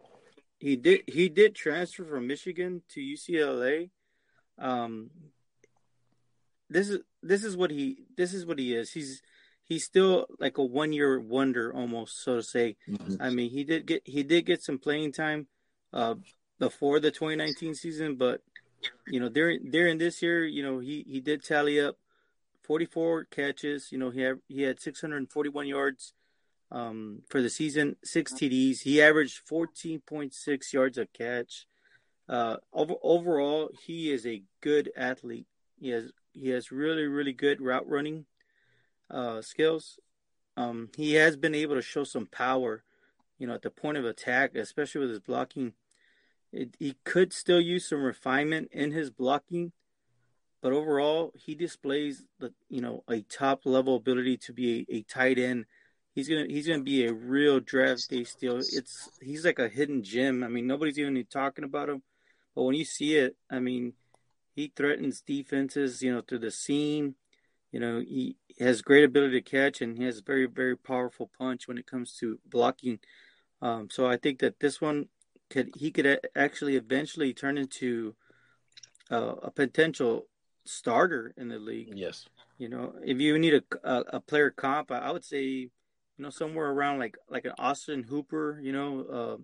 He 0.57 0.75
did 0.75 1.03
he 1.07 1.29
did 1.29 1.53
transfer 1.53 2.03
from 2.03 2.25
Michigan 2.25 2.81
to 2.89 2.99
UCLA. 2.99 3.91
Um, 4.57 5.11
this 6.71 6.89
is 6.89 7.01
this 7.21 7.43
is 7.43 7.55
what 7.55 7.69
he 7.69 7.99
this 8.17 8.33
is 8.33 8.47
what 8.47 8.57
he 8.57 8.73
is. 8.73 8.91
He's 8.91 9.21
he's 9.63 9.83
still 9.83 10.25
like 10.39 10.57
a 10.57 10.63
one 10.63 10.91
year 10.91 11.19
wonder 11.19 11.71
almost, 11.71 12.23
so 12.23 12.37
to 12.37 12.43
say. 12.43 12.77
Mm-hmm. 12.89 13.21
I 13.21 13.29
mean, 13.29 13.51
he 13.51 13.63
did 13.63 13.85
get 13.85 14.01
he 14.05 14.23
did 14.23 14.47
get 14.47 14.63
some 14.63 14.79
playing 14.79 15.11
time 15.11 15.45
uh, 15.93 16.15
before 16.57 16.99
the 16.99 17.11
2019 17.11 17.75
season, 17.75 18.15
but 18.15 18.41
you 19.07 19.19
know 19.19 19.29
during 19.29 19.69
during 19.69 19.97
this 19.97 20.21
year, 20.21 20.45
you 20.45 20.63
know 20.63 20.79
he 20.79 21.05
he 21.07 21.19
did 21.19 21.43
tally 21.43 21.79
up 21.79 21.97
44 22.63 23.25
catches. 23.25 23.91
You 23.91 23.97
know 23.97 24.09
he 24.09 24.21
had 24.21 24.39
he 24.47 24.63
had 24.63 24.79
641 24.79 25.67
yards 25.67 26.13
um, 26.71 27.21
for 27.29 27.41
the 27.41 27.49
season, 27.49 27.95
six 28.03 28.33
TDs. 28.33 28.81
He 28.81 29.01
averaged 29.01 29.41
14.6 29.47 30.73
yards 30.73 30.97
a 30.97 31.05
catch. 31.05 31.67
Uh, 32.27 32.57
over, 32.73 32.95
overall, 33.03 33.69
he 33.85 34.11
is 34.11 34.25
a 34.25 34.43
good 34.61 34.91
athlete. 34.95 35.47
He 35.79 35.89
has 35.89 36.11
he 36.31 36.49
has 36.49 36.71
really 36.71 37.05
really 37.05 37.33
good 37.33 37.61
route 37.61 37.87
running 37.87 38.25
uh, 39.09 39.41
skills. 39.41 39.99
Um, 40.55 40.89
he 40.95 41.13
has 41.15 41.35
been 41.35 41.55
able 41.55 41.75
to 41.75 41.81
show 41.81 42.03
some 42.03 42.27
power, 42.27 42.83
you 43.37 43.47
know, 43.47 43.53
at 43.53 43.63
the 43.63 43.69
point 43.69 43.97
of 43.97 44.05
attack, 44.05 44.55
especially 44.55 45.01
with 45.01 45.09
his 45.09 45.19
blocking. 45.19 45.73
It, 46.53 46.75
he 46.79 46.95
could 47.03 47.33
still 47.33 47.59
use 47.59 47.89
some 47.89 48.03
refinement 48.03 48.69
in 48.71 48.91
his 48.91 49.09
blocking, 49.09 49.71
but 50.61 50.71
overall, 50.71 51.33
he 51.35 51.55
displays 51.55 52.23
the 52.39 52.53
you 52.69 52.79
know 52.79 53.03
a 53.09 53.21
top 53.21 53.65
level 53.65 53.95
ability 53.95 54.37
to 54.37 54.53
be 54.53 54.85
a, 54.89 54.97
a 54.97 55.01
tight 55.01 55.39
end. 55.39 55.65
He's 56.13 56.29
gonna 56.29 56.45
he's 56.47 56.67
gonna 56.67 56.83
be 56.83 57.05
a 57.05 57.13
real 57.13 57.59
draft 57.59 58.09
day 58.09 58.23
steal. 58.23 58.57
It's 58.57 59.09
he's 59.19 59.43
like 59.43 59.59
a 59.59 59.67
hidden 59.67 60.03
gem. 60.03 60.43
I 60.43 60.47
mean, 60.47 60.67
nobody's 60.67 60.99
even 60.99 61.25
talking 61.25 61.65
about 61.65 61.89
him, 61.89 62.03
but 62.55 62.63
when 62.63 62.75
you 62.75 62.85
see 62.85 63.15
it, 63.15 63.35
I 63.49 63.59
mean, 63.59 63.93
he 64.55 64.71
threatens 64.75 65.21
defenses, 65.21 66.01
you 66.03 66.13
know, 66.13 66.21
through 66.21 66.39
the 66.39 66.51
seam. 66.51 67.15
You 67.71 67.79
know, 67.79 67.99
he 67.99 68.37
has 68.59 68.83
great 68.83 69.03
ability 69.03 69.41
to 69.41 69.49
catch 69.49 69.81
and 69.81 69.97
he 69.97 70.03
has 70.03 70.19
very, 70.19 70.45
very 70.45 70.77
powerful 70.77 71.31
punch 71.35 71.67
when 71.67 71.79
it 71.79 71.87
comes 71.87 72.13
to 72.19 72.39
blocking. 72.45 72.99
Um, 73.63 73.89
so 73.89 74.05
I 74.05 74.17
think 74.17 74.39
that 74.39 74.59
this 74.59 74.79
one 74.79 75.07
could 75.53 75.69
he 75.75 75.91
could 75.91 76.19
actually 76.35 76.75
eventually 76.75 77.31
turn 77.31 77.57
into 77.59 78.15
uh, 79.11 79.35
a 79.43 79.51
potential 79.51 80.25
starter 80.65 81.33
in 81.37 81.47
the 81.47 81.59
league. 81.59 81.93
Yes. 81.95 82.25
You 82.57 82.69
know, 82.69 82.93
if 83.03 83.19
you 83.19 83.37
need 83.37 83.53
a, 83.53 83.63
a, 83.83 84.03
a 84.17 84.19
player 84.19 84.49
comp, 84.49 84.91
I 84.91 85.11
would 85.11 85.23
say, 85.23 85.43
you 85.43 85.69
know, 86.17 86.31
somewhere 86.31 86.71
around 86.71 86.97
like 86.97 87.17
like 87.29 87.45
an 87.45 87.53
Austin 87.59 88.03
Hooper. 88.03 88.59
You 88.63 88.73
know, 88.73 88.89
uh, 89.19 89.37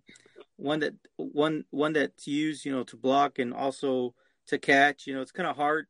one 0.55 0.79
that 0.79 0.95
one 1.17 1.65
one 1.69 1.93
that's 1.93 2.27
used, 2.27 2.65
you 2.65 2.71
know, 2.71 2.83
to 2.85 2.97
block 2.97 3.37
and 3.37 3.53
also 3.53 4.15
to 4.47 4.57
catch. 4.57 5.05
You 5.05 5.13
know, 5.13 5.21
it's 5.21 5.31
kind 5.31 5.47
of 5.47 5.55
hard. 5.55 5.85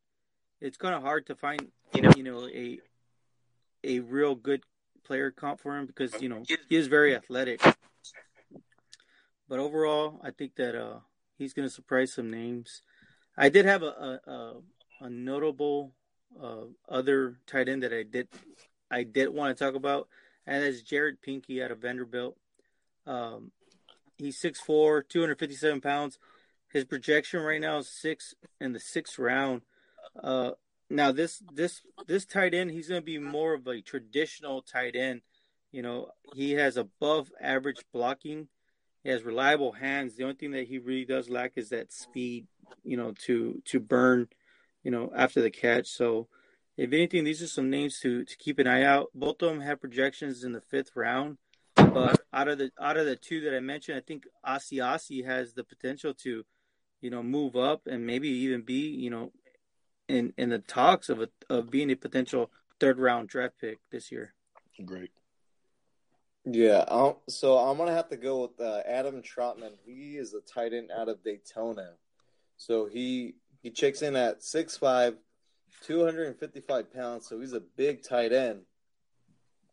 It's 0.60 0.78
kind 0.78 0.96
of 0.96 1.02
hard 1.02 1.28
to 1.28 1.36
find, 1.36 1.62
you 1.94 2.02
know, 2.02 2.12
you 2.18 2.24
know, 2.24 2.48
a 2.48 2.80
a 3.86 4.00
real 4.02 4.36
good 4.36 4.64
player 5.06 5.32
comp 5.32 5.62
for 5.62 5.78
him 5.78 5.86
because 5.86 6.22
you 6.22 6.28
know 6.28 6.44
he 6.68 6.76
is 6.76 6.88
very 6.88 7.16
athletic. 7.16 7.62
But 9.50 9.60
overall, 9.60 10.22
I 10.24 10.30
think 10.30 10.56
that 10.56 10.80
uh, 10.80 11.00
he's 11.36 11.54
going 11.54 11.68
to 11.68 11.74
surprise 11.74 12.14
some 12.14 12.30
names. 12.30 12.84
I 13.36 13.50
did 13.50 13.66
have 13.66 13.82
a 13.82 14.20
a, 14.28 14.54
a 15.02 15.10
notable 15.10 15.94
uh, 16.42 16.66
other 16.88 17.40
tight 17.48 17.68
end 17.68 17.82
that 17.82 17.92
I 17.92 18.04
did 18.04 18.28
I 18.92 19.04
did 19.04 19.30
want 19.30 19.58
to 19.58 19.64
talk 19.64 19.74
about, 19.74 20.08
and 20.46 20.64
that's 20.64 20.84
Jared 20.84 21.22
Pinkney 21.22 21.64
out 21.64 21.72
of 21.72 21.80
Vanderbilt. 21.80 22.38
Um, 23.08 23.52
he's 24.18 24.40
6'4", 24.40 25.08
257 25.08 25.82
pounds. 25.82 26.20
His 26.72 26.86
projection 26.86 27.42
right 27.42 27.62
now 27.62 27.80
is 27.80 27.90
six 27.90 28.36
in 28.62 28.74
the 28.74 28.80
sixth 28.80 29.18
round. 29.18 29.62
Uh, 30.22 30.52
now 30.92 31.12
this 31.12 31.42
this 31.52 31.82
this 32.06 32.26
tight 32.26 32.54
end, 32.54 32.70
he's 32.72 32.90
going 32.90 33.02
to 33.02 33.06
be 33.06 33.18
more 33.18 33.56
of 33.56 33.66
a 33.68 33.82
traditional 33.82 34.62
tight 34.62 34.96
end. 34.96 35.22
You 35.72 35.82
know, 35.82 36.10
he 36.36 36.54
has 36.54 36.78
above 36.78 37.32
average 37.42 37.84
blocking. 37.92 38.50
He 39.04 39.10
has 39.10 39.24
reliable 39.24 39.74
hands. 39.74 40.16
The 40.16 40.24
only 40.24 40.36
thing 40.36 40.52
that 40.52 40.68
he 40.68 40.78
really 40.78 41.06
does 41.06 41.30
lack 41.30 41.54
is 41.56 41.70
that 41.70 41.92
speed. 41.92 42.48
You 42.84 42.98
know, 42.98 43.14
to 43.26 43.62
to 43.66 43.80
burn. 43.80 44.28
You 44.84 44.92
know, 44.92 45.12
after 45.16 45.42
the 45.42 45.52
catch. 45.52 45.88
So, 45.88 46.28
if 46.78 46.94
anything, 46.94 47.26
these 47.26 47.42
are 47.42 47.48
some 47.48 47.70
names 47.70 48.00
to 48.02 48.24
to 48.24 48.38
keep 48.38 48.60
an 48.60 48.68
eye 48.68 48.84
out. 48.84 49.08
Both 49.14 49.42
of 49.42 49.50
them 49.50 49.62
have 49.62 49.82
projections 49.82 50.44
in 50.44 50.54
the 50.54 50.62
fifth 50.62 50.92
round. 50.96 51.38
But 51.76 52.22
out 52.34 52.48
of 52.48 52.58
the 52.58 52.72
out 52.80 52.98
of 52.98 53.06
the 53.06 53.16
two 53.16 53.42
that 53.42 53.56
I 53.56 53.60
mentioned, 53.60 53.98
I 53.98 54.02
think 54.02 54.26
Asiasi 54.46 55.26
has 55.26 55.54
the 55.54 55.64
potential 55.64 56.14
to 56.24 56.46
you 57.02 57.10
know, 57.10 57.24
move 57.24 57.56
up 57.56 57.88
and 57.88 58.06
maybe 58.06 58.30
even 58.30 58.62
be, 58.62 58.90
you 58.90 59.10
know, 59.10 59.32
in 60.08 60.34
in 60.38 60.50
the 60.50 60.60
talks 60.60 61.10
of 61.10 61.22
a, 61.22 61.30
of 61.50 61.70
being 61.70 61.92
a 61.92 61.96
potential 61.96 62.52
third 62.80 63.00
round 63.00 63.30
draft 63.30 63.56
pick 63.60 63.80
this 63.92 64.12
year. 64.12 64.34
Great. 64.86 65.12
Yeah, 66.46 66.86
I'll, 66.88 67.22
so 67.28 67.58
I'm 67.58 67.78
gonna 67.78 67.94
have 67.94 68.10
to 68.10 68.18
go 68.18 68.42
with 68.44 68.60
uh, 68.60 68.82
Adam 68.88 69.22
Trautman. 69.22 69.74
He 69.86 70.18
is 70.18 70.34
a 70.34 70.42
tight 70.42 70.74
end 70.74 70.90
out 70.92 71.10
of 71.10 71.24
Dayton, 71.24 71.78
so 72.58 72.86
he 72.86 73.36
he 73.62 73.72
checks 73.72 74.02
in 74.02 74.16
at 74.16 74.40
6'5", 74.40 75.18
255 75.86 76.94
pounds. 76.94 77.28
So 77.28 77.40
he's 77.40 77.54
a 77.54 77.60
big 77.60 78.04
tight 78.04 78.32
end. 78.32 78.62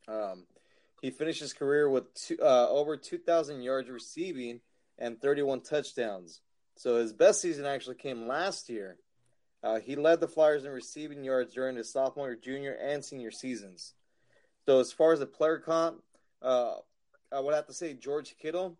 Um, 0.08 0.44
he 1.02 1.10
finished 1.10 1.40
his 1.40 1.52
career 1.52 1.88
with 1.88 2.12
two, 2.14 2.38
uh, 2.42 2.68
over 2.68 2.96
2,000 2.96 3.62
yards 3.62 3.88
receiving 3.88 4.60
and 4.98 5.20
31 5.20 5.60
touchdowns. 5.60 6.40
So 6.76 6.96
his 6.96 7.12
best 7.12 7.40
season 7.40 7.64
actually 7.64 7.96
came 7.96 8.26
last 8.26 8.68
year. 8.68 8.96
Uh, 9.62 9.80
he 9.80 9.96
led 9.96 10.20
the 10.20 10.28
Flyers 10.28 10.64
in 10.64 10.72
receiving 10.72 11.24
yards 11.24 11.54
during 11.54 11.76
his 11.76 11.92
sophomore, 11.92 12.34
junior, 12.34 12.72
and 12.72 13.04
senior 13.04 13.30
seasons. 13.30 13.94
So 14.66 14.80
as 14.80 14.92
far 14.92 15.12
as 15.12 15.20
the 15.20 15.26
player 15.26 15.58
comp, 15.58 16.02
uh, 16.42 16.74
I 17.32 17.40
would 17.40 17.54
have 17.54 17.66
to 17.66 17.72
say 17.72 17.94
George 17.94 18.36
Kittle. 18.40 18.78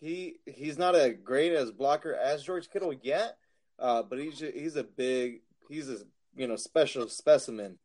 He 0.00 0.36
he's 0.46 0.78
not 0.78 0.94
a 0.94 1.12
great 1.12 1.52
as 1.52 1.70
blocker 1.70 2.14
as 2.14 2.42
George 2.42 2.68
Kittle 2.70 2.92
yet, 3.02 3.38
uh, 3.78 4.02
but 4.02 4.18
he's 4.18 4.40
he's 4.40 4.76
a 4.76 4.84
big 4.84 5.40
he's 5.68 5.88
a 5.88 5.98
you 6.36 6.46
know 6.46 6.56
special 6.56 7.08
specimen. 7.08 7.78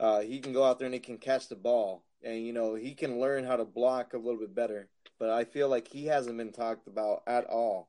Uh, 0.00 0.20
he 0.20 0.40
can 0.40 0.52
go 0.52 0.64
out 0.64 0.78
there 0.78 0.86
and 0.86 0.94
he 0.94 1.00
can 1.00 1.18
catch 1.18 1.48
the 1.48 1.56
ball, 1.56 2.04
and 2.22 2.44
you 2.44 2.52
know 2.52 2.74
he 2.74 2.94
can 2.94 3.20
learn 3.20 3.44
how 3.44 3.56
to 3.56 3.64
block 3.64 4.12
a 4.12 4.18
little 4.18 4.40
bit 4.40 4.54
better. 4.54 4.88
But 5.18 5.30
I 5.30 5.44
feel 5.44 5.68
like 5.68 5.88
he 5.88 6.06
hasn't 6.06 6.36
been 6.36 6.52
talked 6.52 6.88
about 6.88 7.22
at 7.26 7.44
all. 7.46 7.88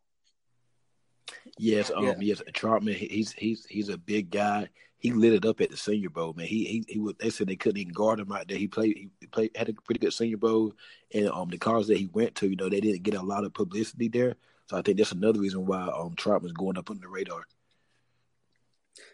Yes, 1.58 1.92
um, 1.94 2.06
yeah. 2.06 2.14
yes, 2.20 2.42
Trautman. 2.54 2.96
He's 2.96 3.32
he's 3.32 3.66
he's 3.66 3.90
a 3.90 3.98
big 3.98 4.30
guy. 4.30 4.70
He 5.06 5.12
lit 5.12 5.34
it 5.34 5.46
up 5.46 5.62
at 5.62 5.70
the 5.70 5.78
Senior 5.78 6.10
Bowl, 6.10 6.34
man. 6.34 6.48
He 6.48 6.66
he 6.66 6.86
he 6.88 7.00
was. 7.00 7.14
They 7.20 7.30
said 7.30 7.48
they 7.48 7.56
couldn't 7.56 7.80
even 7.80 7.94
guard 7.94 8.20
him 8.20 8.32
out 8.32 8.48
there. 8.48 8.58
He 8.58 8.68
played. 8.68 9.10
He 9.20 9.28
played 9.28 9.52
had 9.56 9.70
a 9.70 9.74
pretty 9.74 10.00
good 10.00 10.14
Senior 10.14 10.38
Bowl, 10.38 10.74
and 11.14 11.30
um 11.30 11.50
the 11.50 11.60
cars 11.60 11.86
that 11.88 11.98
he 11.98 12.08
went 12.08 12.34
to, 12.36 12.50
you 12.50 12.56
know, 12.56 12.70
they 12.70 12.82
didn't 12.82 13.04
get 13.04 13.14
a 13.14 13.22
lot 13.22 13.44
of 13.44 13.54
publicity 13.54 14.08
there. 14.08 14.36
So 14.68 14.78
I 14.78 14.82
think 14.82 14.98
that's 14.98 15.12
another 15.12 15.40
reason 15.40 15.68
why 15.68 15.84
um 15.84 16.16
Trautman's 16.16 16.54
going 16.54 16.78
up 16.78 16.90
on 16.90 17.00
the 17.00 17.08
radar. 17.08 17.46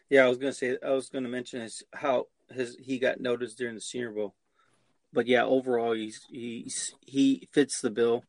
Yeah, 0.10 0.25
I 0.25 0.29
was 0.29 0.38
gonna 0.38 0.53
say 0.53 0.77
I 0.86 0.91
was 0.91 1.10
gonna 1.10 1.27
mention 1.27 1.60
his, 1.60 1.83
how 1.93 2.27
his 2.50 2.77
he 2.79 2.98
got 2.98 3.19
noticed 3.19 3.57
during 3.57 3.75
the 3.75 3.81
Senior 3.81 4.12
Bowl, 4.12 4.33
but 5.12 5.27
yeah, 5.27 5.43
overall 5.43 5.91
he's 5.91 6.25
he's 6.29 6.95
he 7.01 7.50
fits 7.51 7.81
the 7.81 7.89
bill 7.89 8.24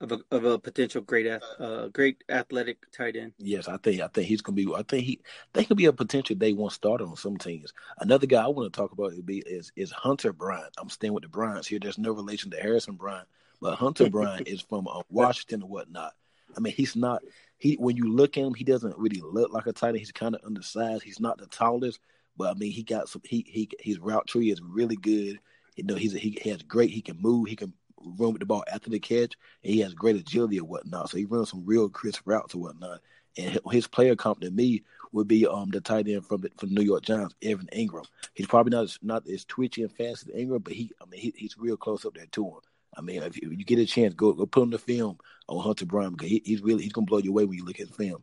of 0.00 0.12
a 0.12 0.20
of 0.30 0.44
a 0.44 0.58
potential 0.58 1.02
great 1.02 1.26
uh 1.58 1.88
great 1.88 2.24
athletic 2.28 2.90
tight 2.90 3.16
end. 3.16 3.32
Yes, 3.38 3.68
I 3.68 3.76
think 3.76 4.00
I 4.00 4.08
think 4.08 4.26
he's 4.26 4.40
gonna 4.40 4.56
be. 4.56 4.72
I 4.74 4.82
think 4.82 5.04
he 5.04 5.20
they 5.52 5.64
could 5.64 5.76
be 5.76 5.86
a 5.86 5.92
potential 5.92 6.36
day 6.36 6.52
one 6.52 6.70
starter 6.70 7.04
on 7.04 7.16
some 7.16 7.36
teams. 7.36 7.72
Another 7.98 8.26
guy 8.26 8.44
I 8.44 8.48
want 8.48 8.72
to 8.72 8.76
talk 8.76 8.92
about 8.92 9.12
be 9.26 9.38
is 9.38 9.72
is 9.76 9.90
Hunter 9.90 10.32
Bryant. 10.32 10.74
I'm 10.78 10.88
staying 10.88 11.12
with 11.12 11.22
the 11.22 11.28
Bryants 11.28 11.68
here. 11.68 11.78
There's 11.80 11.98
no 11.98 12.12
relation 12.12 12.50
to 12.52 12.60
Harrison 12.60 12.94
Bryant, 12.94 13.28
but 13.60 13.76
Hunter 13.76 14.08
Bryant 14.10 14.48
is 14.48 14.62
from 14.62 14.88
uh, 14.88 15.02
Washington 15.10 15.62
and 15.62 15.70
whatnot. 15.70 16.12
I 16.56 16.60
mean, 16.60 16.72
he's 16.72 16.96
not 16.96 17.22
he 17.58 17.74
when 17.74 17.96
you 17.96 18.10
look 18.10 18.36
at 18.36 18.44
him, 18.44 18.54
he 18.54 18.64
doesn't 18.64 18.98
really 18.98 19.20
look 19.22 19.52
like 19.52 19.66
a 19.66 19.72
tight 19.72 19.90
end. 19.90 19.98
He's 19.98 20.12
kind 20.12 20.34
of 20.34 20.40
undersized. 20.44 21.02
He's 21.02 21.20
not 21.20 21.38
the 21.38 21.46
tallest, 21.46 22.00
but 22.36 22.50
I 22.50 22.54
mean, 22.54 22.72
he 22.72 22.82
got 22.82 23.08
some. 23.08 23.22
He 23.24 23.44
he 23.46 23.68
his 23.78 23.98
route 23.98 24.26
tree 24.26 24.50
is 24.50 24.62
really 24.62 24.96
good. 24.96 25.38
You 25.76 25.84
know, 25.84 25.94
he's 25.94 26.14
he, 26.14 26.38
he 26.42 26.50
has 26.50 26.62
great. 26.62 26.90
He 26.90 27.02
can 27.02 27.20
move. 27.20 27.48
He 27.48 27.56
can 27.56 27.74
run 28.02 28.32
with 28.32 28.40
the 28.40 28.46
ball 28.46 28.64
after 28.72 28.90
the 28.90 28.98
catch, 28.98 29.34
and 29.62 29.72
he 29.72 29.80
has 29.80 29.94
great 29.94 30.16
agility 30.16 30.58
and 30.58 30.68
whatnot. 30.68 31.10
So 31.10 31.18
he 31.18 31.24
runs 31.24 31.50
some 31.50 31.64
real 31.64 31.88
crisp 31.88 32.22
routes 32.24 32.54
and 32.54 32.62
whatnot. 32.62 33.00
And 33.36 33.58
his 33.70 33.86
player 33.86 34.16
comp 34.16 34.40
to 34.40 34.50
me 34.50 34.82
would 35.12 35.28
be 35.28 35.46
um 35.46 35.70
the 35.70 35.80
tight 35.80 36.08
end 36.08 36.26
from 36.26 36.40
the, 36.42 36.50
from 36.58 36.74
New 36.74 36.82
York 36.82 37.02
Giants, 37.02 37.34
Evan 37.42 37.68
Engram. 37.72 38.06
He's 38.34 38.46
probably 38.46 38.70
not 38.70 38.84
as, 38.84 38.98
not 39.02 39.26
as 39.28 39.44
twitchy 39.44 39.82
and 39.82 39.92
fast 39.92 40.28
as 40.28 40.34
Engram, 40.34 40.64
but 40.64 40.72
he 40.72 40.90
I 41.00 41.06
mean 41.06 41.20
he, 41.20 41.32
he's 41.36 41.56
real 41.58 41.76
close 41.76 42.04
up 42.04 42.14
there 42.14 42.26
to 42.26 42.46
him. 42.46 42.60
I 42.96 43.02
mean, 43.02 43.22
if 43.22 43.40
you, 43.40 43.50
if 43.52 43.58
you 43.58 43.64
get 43.64 43.78
a 43.78 43.86
chance, 43.86 44.14
go 44.14 44.32
go 44.32 44.46
put 44.46 44.62
on 44.62 44.70
the 44.70 44.78
film 44.78 45.18
on 45.48 45.62
Hunter 45.62 45.86
Brown 45.86 46.12
because 46.12 46.28
he, 46.28 46.42
he's 46.44 46.62
really 46.62 46.82
he's 46.82 46.92
gonna 46.92 47.06
blow 47.06 47.18
you 47.18 47.30
away 47.30 47.44
when 47.44 47.56
you 47.56 47.64
look 47.64 47.80
at 47.80 47.88
the 47.88 47.94
film. 47.94 48.22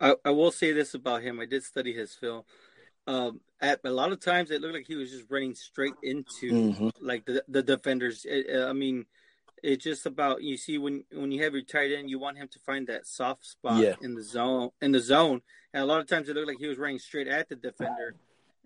I, 0.00 0.14
I 0.24 0.30
will 0.30 0.52
say 0.52 0.72
this 0.72 0.94
about 0.94 1.22
him. 1.22 1.40
I 1.40 1.44
did 1.44 1.64
study 1.64 1.92
his 1.92 2.14
film. 2.14 2.44
Um, 3.08 3.40
at 3.60 3.80
a 3.84 3.90
lot 3.90 4.12
of 4.12 4.20
times, 4.20 4.50
it 4.50 4.60
looked 4.60 4.74
like 4.74 4.86
he 4.86 4.94
was 4.94 5.10
just 5.10 5.30
running 5.30 5.54
straight 5.54 5.94
into 6.02 6.52
Mhm. 6.74 6.92
like 7.00 7.24
the 7.24 7.42
the 7.48 7.62
defenders. 7.62 8.24
It, 8.28 8.46
uh, 8.54 8.68
I 8.68 8.72
mean, 8.74 9.06
it's 9.62 9.82
just 9.82 10.04
about 10.06 10.42
you 10.42 10.56
see 10.58 10.76
when 10.78 11.04
when 11.12 11.32
you 11.32 11.42
have 11.42 11.54
your 11.54 11.62
tight 11.64 11.90
end, 11.90 12.10
you 12.10 12.18
want 12.18 12.36
him 12.36 12.48
to 12.48 12.58
find 12.60 12.86
that 12.88 13.06
soft 13.06 13.46
spot 13.46 13.82
Yeah. 13.82 13.94
in 14.02 14.14
the 14.14 14.22
zone 14.22 14.70
in 14.82 14.92
the 14.92 15.00
zone. 15.00 15.40
And 15.72 15.82
a 15.82 15.86
lot 15.86 16.00
of 16.00 16.06
times, 16.06 16.28
it 16.28 16.34
looked 16.36 16.48
like 16.48 16.58
he 16.58 16.66
was 16.66 16.78
running 16.78 16.98
straight 16.98 17.28
at 17.28 17.48
the 17.48 17.56
defender, 17.56 18.14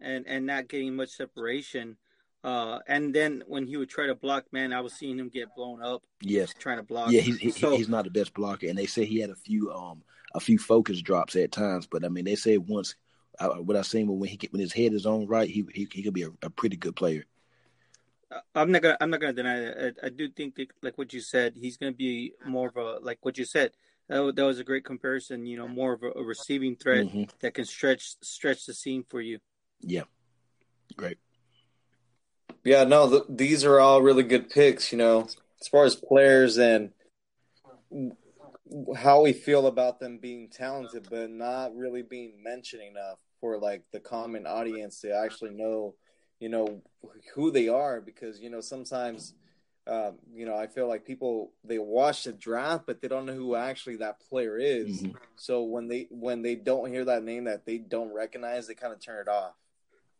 and 0.00 0.26
and 0.26 0.44
not 0.44 0.68
getting 0.68 0.96
much 0.96 1.10
separation. 1.10 1.96
Uh, 2.44 2.80
and 2.88 3.14
then 3.14 3.44
when 3.46 3.68
he 3.68 3.76
would 3.76 3.88
try 3.88 4.08
to 4.08 4.16
block, 4.16 4.52
man, 4.52 4.72
I 4.72 4.80
was 4.80 4.94
seeing 4.94 5.16
him 5.16 5.28
get 5.28 5.54
blown 5.54 5.80
up 5.80 6.02
Yes, 6.20 6.52
trying 6.58 6.78
to 6.78 6.82
block. 6.82 7.12
yeah, 7.12 7.20
he's 7.20 7.38
he, 7.38 7.50
so 7.52 7.76
he's 7.76 7.88
not 7.88 8.02
the 8.04 8.10
best 8.10 8.34
blocker, 8.34 8.66
and 8.66 8.76
they 8.76 8.86
say 8.86 9.04
he 9.04 9.20
had 9.20 9.30
a 9.30 9.36
few 9.36 9.72
um 9.72 10.02
a 10.34 10.40
few 10.40 10.58
focus 10.58 11.00
drops 11.00 11.36
at 11.36 11.52
times. 11.52 11.86
But 11.86 12.04
I 12.04 12.08
mean, 12.08 12.24
they 12.24 12.34
say 12.34 12.58
once 12.58 12.96
I, 13.48 13.58
what 13.60 13.76
I've 13.76 13.86
seen 13.86 14.06
when 14.06 14.28
he 14.28 14.36
get, 14.36 14.52
when 14.52 14.60
his 14.60 14.72
head 14.72 14.92
is 14.92 15.06
on 15.06 15.26
right, 15.26 15.48
he 15.48 15.64
he, 15.74 15.88
he 15.92 16.02
could 16.02 16.14
be 16.14 16.22
a, 16.22 16.30
a 16.42 16.50
pretty 16.50 16.76
good 16.76 16.96
player. 16.96 17.24
I'm 18.54 18.72
not 18.72 18.82
gonna 18.82 18.96
I'm 19.00 19.10
not 19.10 19.20
gonna 19.20 19.32
deny 19.32 19.60
that. 19.60 19.94
I, 20.02 20.06
I 20.06 20.08
do 20.08 20.28
think 20.28 20.56
that, 20.56 20.68
like 20.82 20.96
what 20.96 21.12
you 21.12 21.20
said, 21.20 21.54
he's 21.56 21.76
gonna 21.76 21.92
be 21.92 22.32
more 22.46 22.68
of 22.68 22.76
a 22.76 22.98
like 23.00 23.18
what 23.22 23.38
you 23.38 23.44
said. 23.44 23.72
That, 24.08 24.34
that 24.36 24.44
was 24.44 24.58
a 24.58 24.64
great 24.64 24.84
comparison. 24.84 25.46
You 25.46 25.58
know, 25.58 25.68
more 25.68 25.92
of 25.92 26.02
a, 26.02 26.10
a 26.18 26.22
receiving 26.22 26.76
threat 26.76 27.06
Mhm. 27.06 27.30
that 27.40 27.54
can 27.54 27.64
stretch 27.64 28.16
stretch 28.22 28.66
the 28.66 28.74
seam 28.74 29.04
for 29.08 29.20
you. 29.20 29.38
Yeah, 29.80 30.04
great. 30.96 31.18
Yeah, 32.64 32.84
no, 32.84 33.10
th- 33.10 33.22
these 33.28 33.64
are 33.64 33.80
all 33.80 34.02
really 34.02 34.22
good 34.22 34.48
picks, 34.48 34.92
you 34.92 34.98
know, 34.98 35.28
as 35.60 35.68
far 35.68 35.84
as 35.84 35.96
players 35.96 36.58
and 36.58 36.92
how 38.96 39.22
we 39.22 39.32
feel 39.32 39.66
about 39.66 39.98
them 40.00 40.18
being 40.18 40.48
talented, 40.48 41.08
but 41.10 41.30
not 41.30 41.74
really 41.76 42.02
being 42.02 42.42
mentioned 42.42 42.82
enough 42.82 43.18
for 43.42 43.58
like 43.58 43.82
the 43.90 43.98
common 44.00 44.46
audience 44.46 45.00
to 45.00 45.12
actually 45.12 45.50
know, 45.50 45.94
you 46.38 46.48
know, 46.48 46.80
who 47.34 47.50
they 47.50 47.68
are. 47.68 48.00
Because 48.00 48.40
you 48.40 48.48
know, 48.48 48.60
sometimes, 48.62 49.34
um, 49.86 50.14
you 50.32 50.46
know, 50.46 50.56
I 50.56 50.68
feel 50.68 50.86
like 50.88 51.04
people 51.04 51.52
they 51.64 51.78
watch 51.78 52.22
the 52.24 52.32
draft, 52.32 52.84
but 52.86 53.02
they 53.02 53.08
don't 53.08 53.26
know 53.26 53.34
who 53.34 53.56
actually 53.56 53.96
that 53.96 54.20
player 54.20 54.56
is. 54.56 55.02
Mhm. 55.02 55.16
So 55.34 55.64
when 55.64 55.88
they 55.88 56.06
when 56.08 56.40
they 56.40 56.54
don't 56.54 56.88
hear 56.88 57.04
that 57.04 57.24
name 57.24 57.44
that 57.44 57.66
they 57.66 57.78
don't 57.78 58.14
recognize, 58.14 58.68
they 58.68 58.74
kind 58.74 58.92
of 58.92 59.00
turn 59.00 59.20
it 59.20 59.28
off. 59.28 59.54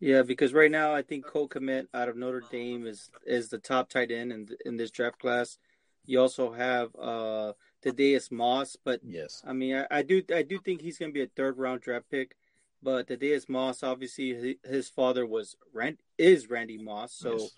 Yeah, 0.01 0.23
because 0.23 0.53
right 0.53 0.71
now 0.71 0.93
I 0.93 1.03
think 1.03 1.25
Cole 1.25 1.49
Kmet 1.49 1.87
out 1.95 2.09
of 2.09 2.17
Notre 2.17 2.43
Dame 2.51 2.89
is 2.89 3.09
is 3.25 3.49
the 3.51 3.59
top 3.59 3.89
tight 3.89 4.11
end 4.11 4.33
in 4.33 4.49
in 4.67 4.77
this 4.77 4.91
draft 4.91 5.21
class. 5.21 5.59
You 6.07 6.21
also 6.21 6.51
have 6.51 6.91
uh 6.97 7.53
Thaddeus 7.83 8.33
Moss, 8.33 8.77
but 8.85 9.01
Yes, 9.05 9.43
I 9.47 9.53
mean, 9.53 9.77
I, 9.77 9.87
I 9.99 10.03
do 10.03 10.21
I 10.35 10.43
do 10.43 10.59
think 10.59 10.81
he's 10.81 10.99
going 10.99 11.13
to 11.13 11.15
be 11.15 11.23
a 11.23 11.29
third 11.29 11.57
round 11.57 11.83
draft 11.83 12.11
pick. 12.11 12.35
But 12.83 13.09
Thaddeus 13.09 13.49
Moss, 13.49 13.83
obviously, 13.83 14.59
his 14.65 14.89
father 14.89 15.25
was 15.25 15.57
Rand 15.73 15.99
is 16.19 16.51
Randy 16.51 16.79
Moss, 16.79 17.13
so 17.15 17.39
yes. 17.39 17.51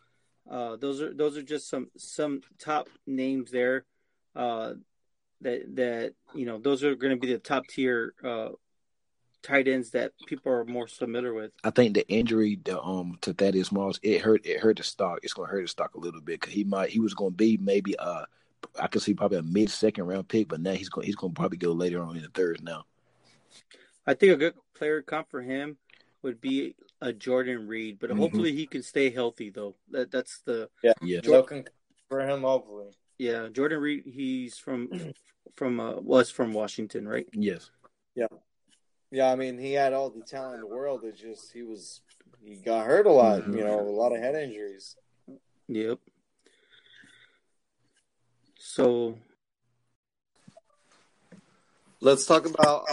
uh, 0.50 0.76
those 0.76 1.00
are 1.00 1.14
those 1.14 1.36
are 1.38 1.42
just 1.42 1.68
some 1.68 1.90
some 1.96 2.42
top 2.58 2.88
names 3.06 3.50
there. 3.50 3.86
Uh, 4.36 4.74
that 5.40 5.76
that 5.76 6.14
you 6.34 6.44
know, 6.44 6.58
those 6.58 6.84
are 6.84 6.94
going 6.94 7.14
to 7.14 7.20
be 7.20 7.32
the 7.32 7.38
top 7.38 7.66
tier 7.66 8.14
uh, 8.22 8.50
tight 9.44 9.68
ends 9.68 9.90
that 9.90 10.12
people 10.26 10.50
are 10.50 10.64
more 10.64 10.88
familiar 10.88 11.32
with. 11.32 11.52
I 11.62 11.70
think 11.70 11.94
the 11.94 12.08
injury 12.08 12.58
the, 12.64 12.82
um 12.82 13.18
to 13.20 13.32
Thaddeus 13.32 13.70
Moss 13.70 14.00
it 14.02 14.22
hurt 14.22 14.44
it 14.44 14.60
hurt 14.60 14.78
the 14.78 14.82
stock. 14.82 15.20
It's 15.22 15.34
gonna 15.34 15.48
hurt 15.48 15.62
the 15.62 15.68
stock 15.68 15.94
a 15.94 16.00
little 16.00 16.20
bit 16.20 16.40
because 16.40 16.52
he 16.52 16.64
might 16.64 16.90
he 16.90 16.98
was 16.98 17.14
gonna 17.14 17.30
be 17.30 17.56
maybe 17.58 17.96
uh 17.98 18.24
I 18.80 18.88
could 18.88 19.02
see 19.02 19.14
probably 19.14 19.38
a 19.38 19.42
mid 19.42 19.70
second 19.70 20.04
round 20.04 20.26
pick, 20.28 20.48
but 20.48 20.60
now 20.60 20.72
he's 20.72 20.88
going 20.88 21.06
he's 21.06 21.14
gonna 21.16 21.34
probably 21.34 21.58
go 21.58 21.72
later 21.72 22.02
on 22.02 22.16
in 22.16 22.22
the 22.22 22.28
third 22.28 22.64
now. 22.64 22.86
I 24.06 24.14
think 24.14 24.32
a 24.32 24.36
good 24.36 24.54
player 24.74 25.02
comp 25.02 25.30
for 25.30 25.42
him 25.42 25.78
would 26.22 26.40
be 26.40 26.74
a 27.00 27.12
Jordan 27.12 27.66
Reed, 27.68 27.98
but 27.98 28.10
Mhm. 28.10 28.18
hopefully 28.18 28.52
he 28.52 28.66
can 28.66 28.82
stay 28.82 29.10
healthy 29.10 29.50
though. 29.50 29.76
That 29.90 30.10
that's 30.10 30.40
the 30.40 30.70
Yeah, 30.82 30.94
So 31.22 31.42
can 31.42 31.64
for 32.08 32.20
him, 32.20 32.42
hopefully. 32.42 32.90
yeah 33.18 33.48
Jordan 33.48 33.80
Reed. 33.80 34.04
He's 34.06 34.58
from 34.58 35.12
from 35.54 35.80
uh, 35.80 35.96
was 36.00 36.30
from 36.30 36.52
Washington, 36.52 37.06
right? 37.06 37.28
yes. 37.32 37.70
Yeah, 38.14 38.28
Yeah, 39.10 39.30
I 39.32 39.36
mean, 39.36 39.58
he 39.58 39.72
had 39.72 39.92
all 39.92 40.10
the 40.10 40.22
talent 40.22 40.54
in 40.56 40.60
the 40.60 40.66
world. 40.66 41.04
It's 41.04 41.20
just 41.20 41.52
he 41.52 41.62
was 41.62 42.00
he 42.42 42.56
got 42.56 42.86
hurt 42.86 43.06
a 43.06 43.12
lot. 43.12 43.42
Mhm. 43.42 43.56
You 43.56 43.64
know, 43.64 43.80
a 43.80 43.90
lot 43.90 44.12
of 44.12 44.18
head 44.18 44.34
injuries. 44.34 44.96
Yep. 45.68 45.98
So 48.58 49.18
Let's 52.00 52.26
talk 52.26 52.44
about 52.46 52.84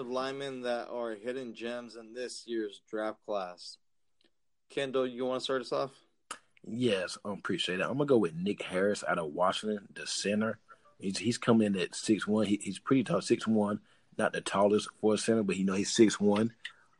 offensive 0.00 0.12
linemen 0.12 0.62
that 0.62 0.88
are 0.88 1.14
hidden 1.14 1.54
gems 1.54 1.96
in 1.96 2.14
this 2.14 2.44
year's 2.46 2.80
draft 2.88 3.18
class. 3.26 3.76
Kendall, 4.70 5.06
you 5.06 5.26
want 5.26 5.40
to 5.40 5.44
start 5.44 5.62
us 5.62 5.72
off? 5.72 5.90
Yes, 6.64 7.18
I 7.24 7.32
appreciate 7.32 7.78
that. 7.78 7.88
I'm 7.88 7.98
gonna 7.98 8.06
go 8.06 8.18
with 8.18 8.34
Nick 8.34 8.62
Harris 8.62 9.04
out 9.06 9.18
of 9.18 9.32
Washington, 9.32 9.88
the 9.94 10.06
center. 10.06 10.58
He's 10.98 11.18
he's 11.18 11.38
coming 11.38 11.66
in 11.66 11.80
at 11.80 11.94
six 11.94 12.26
one. 12.26 12.46
He, 12.46 12.60
he's 12.62 12.78
pretty 12.78 13.04
tall, 13.04 13.20
six 13.20 13.46
one. 13.46 13.80
Not 14.18 14.32
the 14.32 14.40
tallest 14.40 14.88
for 15.00 15.14
a 15.14 15.18
center, 15.18 15.42
but 15.42 15.56
you 15.56 15.64
know 15.64 15.74
he's 15.74 15.92
six 15.92 16.20
one. 16.20 16.52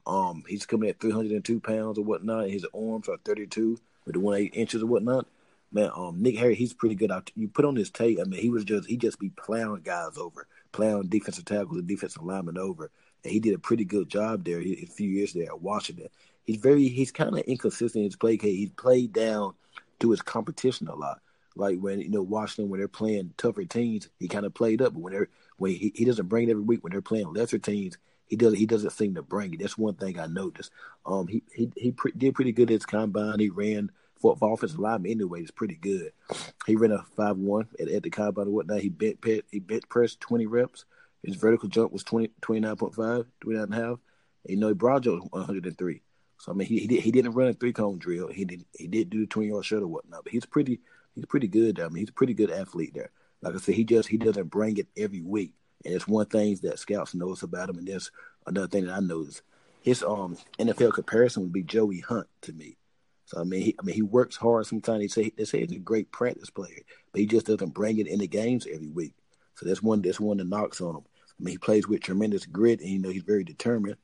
Um, 0.06 0.44
he's 0.48 0.66
coming 0.66 0.88
at 0.88 0.98
302 0.98 1.60
pounds 1.60 1.98
or 1.98 2.04
whatnot. 2.04 2.48
His 2.48 2.66
arms 2.74 3.08
are 3.08 3.18
32 3.18 3.78
with 4.06 4.14
the 4.14 4.20
one 4.20 4.38
eight 4.38 4.54
inches 4.54 4.82
or 4.82 4.86
whatnot. 4.86 5.26
Man, 5.70 5.90
um, 5.94 6.20
Nick 6.20 6.36
Harris, 6.36 6.58
he's 6.58 6.72
pretty 6.72 6.94
good 6.94 7.12
out. 7.12 7.30
You 7.36 7.46
put 7.46 7.66
on 7.66 7.76
his 7.76 7.90
tape. 7.90 8.18
I 8.20 8.24
mean, 8.24 8.40
he 8.40 8.50
was 8.50 8.64
just 8.64 8.88
he 8.88 8.96
just 8.96 9.20
be 9.20 9.30
plowing 9.30 9.82
guys 9.82 10.16
over, 10.16 10.48
plowing 10.72 11.08
defensive 11.08 11.44
tackles 11.44 11.78
and 11.78 11.88
defensive 11.88 12.22
linemen 12.22 12.58
over, 12.58 12.90
and 13.24 13.32
he 13.32 13.40
did 13.40 13.54
a 13.54 13.58
pretty 13.58 13.84
good 13.84 14.08
job 14.08 14.44
there. 14.44 14.60
He, 14.60 14.82
a 14.82 14.86
few 14.86 15.08
years 15.08 15.32
there 15.32 15.46
at 15.46 15.60
Washington. 15.60 16.08
He's 16.44 16.58
very 16.58 16.88
he's 16.88 17.12
kind 17.12 17.36
of 17.36 17.44
inconsistent 17.44 18.02
in 18.02 18.04
his 18.04 18.16
play. 18.16 18.36
He's 18.36 18.70
played 18.70 19.12
down 19.12 19.54
to 20.00 20.10
his 20.10 20.22
competition 20.22 20.88
a 20.88 20.94
lot. 20.94 21.20
Like 21.56 21.78
when 21.78 22.00
you 22.00 22.10
know 22.10 22.22
Washington 22.22 22.70
when 22.70 22.80
they're 22.80 22.88
playing 22.88 23.34
tougher 23.36 23.64
teams, 23.64 24.08
he 24.18 24.28
kind 24.28 24.46
of 24.46 24.54
played 24.54 24.82
up. 24.82 24.94
But 24.94 25.02
when 25.02 25.12
they're 25.12 25.28
when 25.58 25.72
he, 25.72 25.92
he 25.94 26.04
doesn't 26.04 26.28
bring 26.28 26.48
it 26.48 26.52
every 26.52 26.62
week 26.62 26.82
when 26.82 26.92
they're 26.92 27.02
playing 27.02 27.32
lesser 27.32 27.58
teams, 27.58 27.98
he 28.26 28.36
doesn't 28.36 28.58
he 28.58 28.66
doesn't 28.66 28.90
seem 28.90 29.14
to 29.16 29.22
bring 29.22 29.52
it. 29.52 29.60
That's 29.60 29.76
one 29.76 29.94
thing 29.94 30.18
I 30.18 30.26
noticed. 30.26 30.70
Um, 31.04 31.26
he 31.26 31.42
he 31.54 31.70
he 31.76 31.92
pre- 31.92 32.12
did 32.12 32.34
pretty 32.34 32.52
good 32.52 32.70
at 32.70 32.74
his 32.74 32.86
combine. 32.86 33.40
He 33.40 33.50
ran 33.50 33.90
for, 34.20 34.36
for 34.36 34.52
offensive 34.52 34.78
lineman 34.78 35.10
anyway. 35.12 35.40
It's 35.42 35.50
pretty 35.50 35.76
good. 35.76 36.12
He 36.66 36.76
ran 36.76 36.92
a 36.92 37.02
five 37.16 37.36
one 37.36 37.68
at, 37.80 37.88
at 37.88 38.02
the 38.02 38.10
combine 38.10 38.46
and 38.46 38.54
whatnot. 38.54 38.80
He 38.80 38.88
bent 38.88 39.18
he 39.50 39.58
bent 39.60 39.88
pressed 39.88 40.20
twenty 40.20 40.46
reps. 40.46 40.84
His 41.22 41.36
vertical 41.36 41.68
jump 41.68 41.92
was 41.92 42.02
20, 42.04 42.30
29.5, 42.40 43.26
29 43.42 43.62
and 43.64 43.74
a 43.74 43.76
half. 43.76 43.88
And, 43.88 43.98
you 44.46 44.56
know, 44.56 44.68
he 44.68 44.74
broad 44.74 45.02
jump 45.02 45.24
one 45.32 45.44
hundred 45.44 45.66
and 45.66 45.76
three. 45.76 46.02
So 46.38 46.52
I 46.52 46.54
mean, 46.54 46.66
he 46.68 46.78
he, 46.80 46.86
did, 46.86 47.02
he 47.02 47.10
didn't 47.12 47.32
run 47.32 47.48
a 47.48 47.52
three 47.52 47.72
cone 47.72 47.98
drill. 47.98 48.28
He 48.28 48.44
did 48.44 48.64
he 48.78 48.86
did 48.86 49.10
do 49.10 49.20
the 49.20 49.26
twenty 49.26 49.48
yard 49.50 49.64
shuttle 49.64 49.88
whatnot. 49.88 50.24
But 50.24 50.32
he's 50.32 50.46
pretty 50.46 50.80
he's 51.14 51.26
pretty 51.26 51.48
good. 51.48 51.80
I 51.80 51.88
mean, 51.88 51.96
he's 51.98 52.08
a 52.08 52.12
pretty 52.12 52.34
good 52.34 52.50
athlete 52.50 52.94
there. 52.94 53.10
Like 53.42 53.54
I 53.54 53.58
said, 53.58 53.74
he 53.74 53.84
just 53.84 54.08
he 54.08 54.16
doesn't 54.16 54.50
bring 54.50 54.76
it 54.78 54.88
every 54.96 55.22
week, 55.22 55.54
and 55.84 55.94
it's 55.94 56.08
one 56.08 56.26
thing 56.26 56.58
that 56.62 56.78
scouts 56.78 57.14
notice 57.14 57.42
about 57.42 57.68
him. 57.70 57.78
And 57.78 57.88
there's 57.88 58.10
another 58.46 58.68
thing 58.68 58.86
that 58.86 58.94
I 58.94 59.00
noticed. 59.00 59.42
his 59.82 60.02
um 60.02 60.36
NFL 60.58 60.94
comparison 60.94 61.42
would 61.42 61.52
be 61.52 61.62
Joey 61.62 62.00
Hunt 62.00 62.28
to 62.42 62.52
me. 62.52 62.76
So 63.30 63.40
I 63.40 63.44
mean, 63.44 63.62
he, 63.62 63.76
I 63.78 63.84
mean, 63.84 63.94
he 63.94 64.02
works 64.02 64.34
hard. 64.34 64.66
Sometimes 64.66 65.00
they 65.00 65.06
say 65.06 65.32
they 65.36 65.44
say 65.44 65.60
he's 65.60 65.70
a 65.70 65.78
great 65.78 66.10
practice 66.10 66.50
player, 66.50 66.80
but 67.12 67.20
he 67.20 67.26
just 67.26 67.46
doesn't 67.46 67.74
bring 67.74 67.98
it 67.98 68.08
in 68.08 68.18
the 68.18 68.26
games 68.26 68.66
every 68.66 68.88
week. 68.88 69.14
So 69.54 69.66
that's 69.66 69.80
one 69.80 70.02
that's 70.02 70.18
one 70.18 70.38
that 70.38 70.48
knocks 70.48 70.80
on 70.80 70.96
him. 70.96 71.04
I 71.38 71.44
mean, 71.44 71.52
he 71.52 71.58
plays 71.58 71.86
with 71.86 72.02
tremendous 72.02 72.44
grit, 72.44 72.80
and 72.80 72.88
you 72.88 72.98
know 72.98 73.08
he's 73.08 73.22
very 73.22 73.44
determined. 73.44 73.98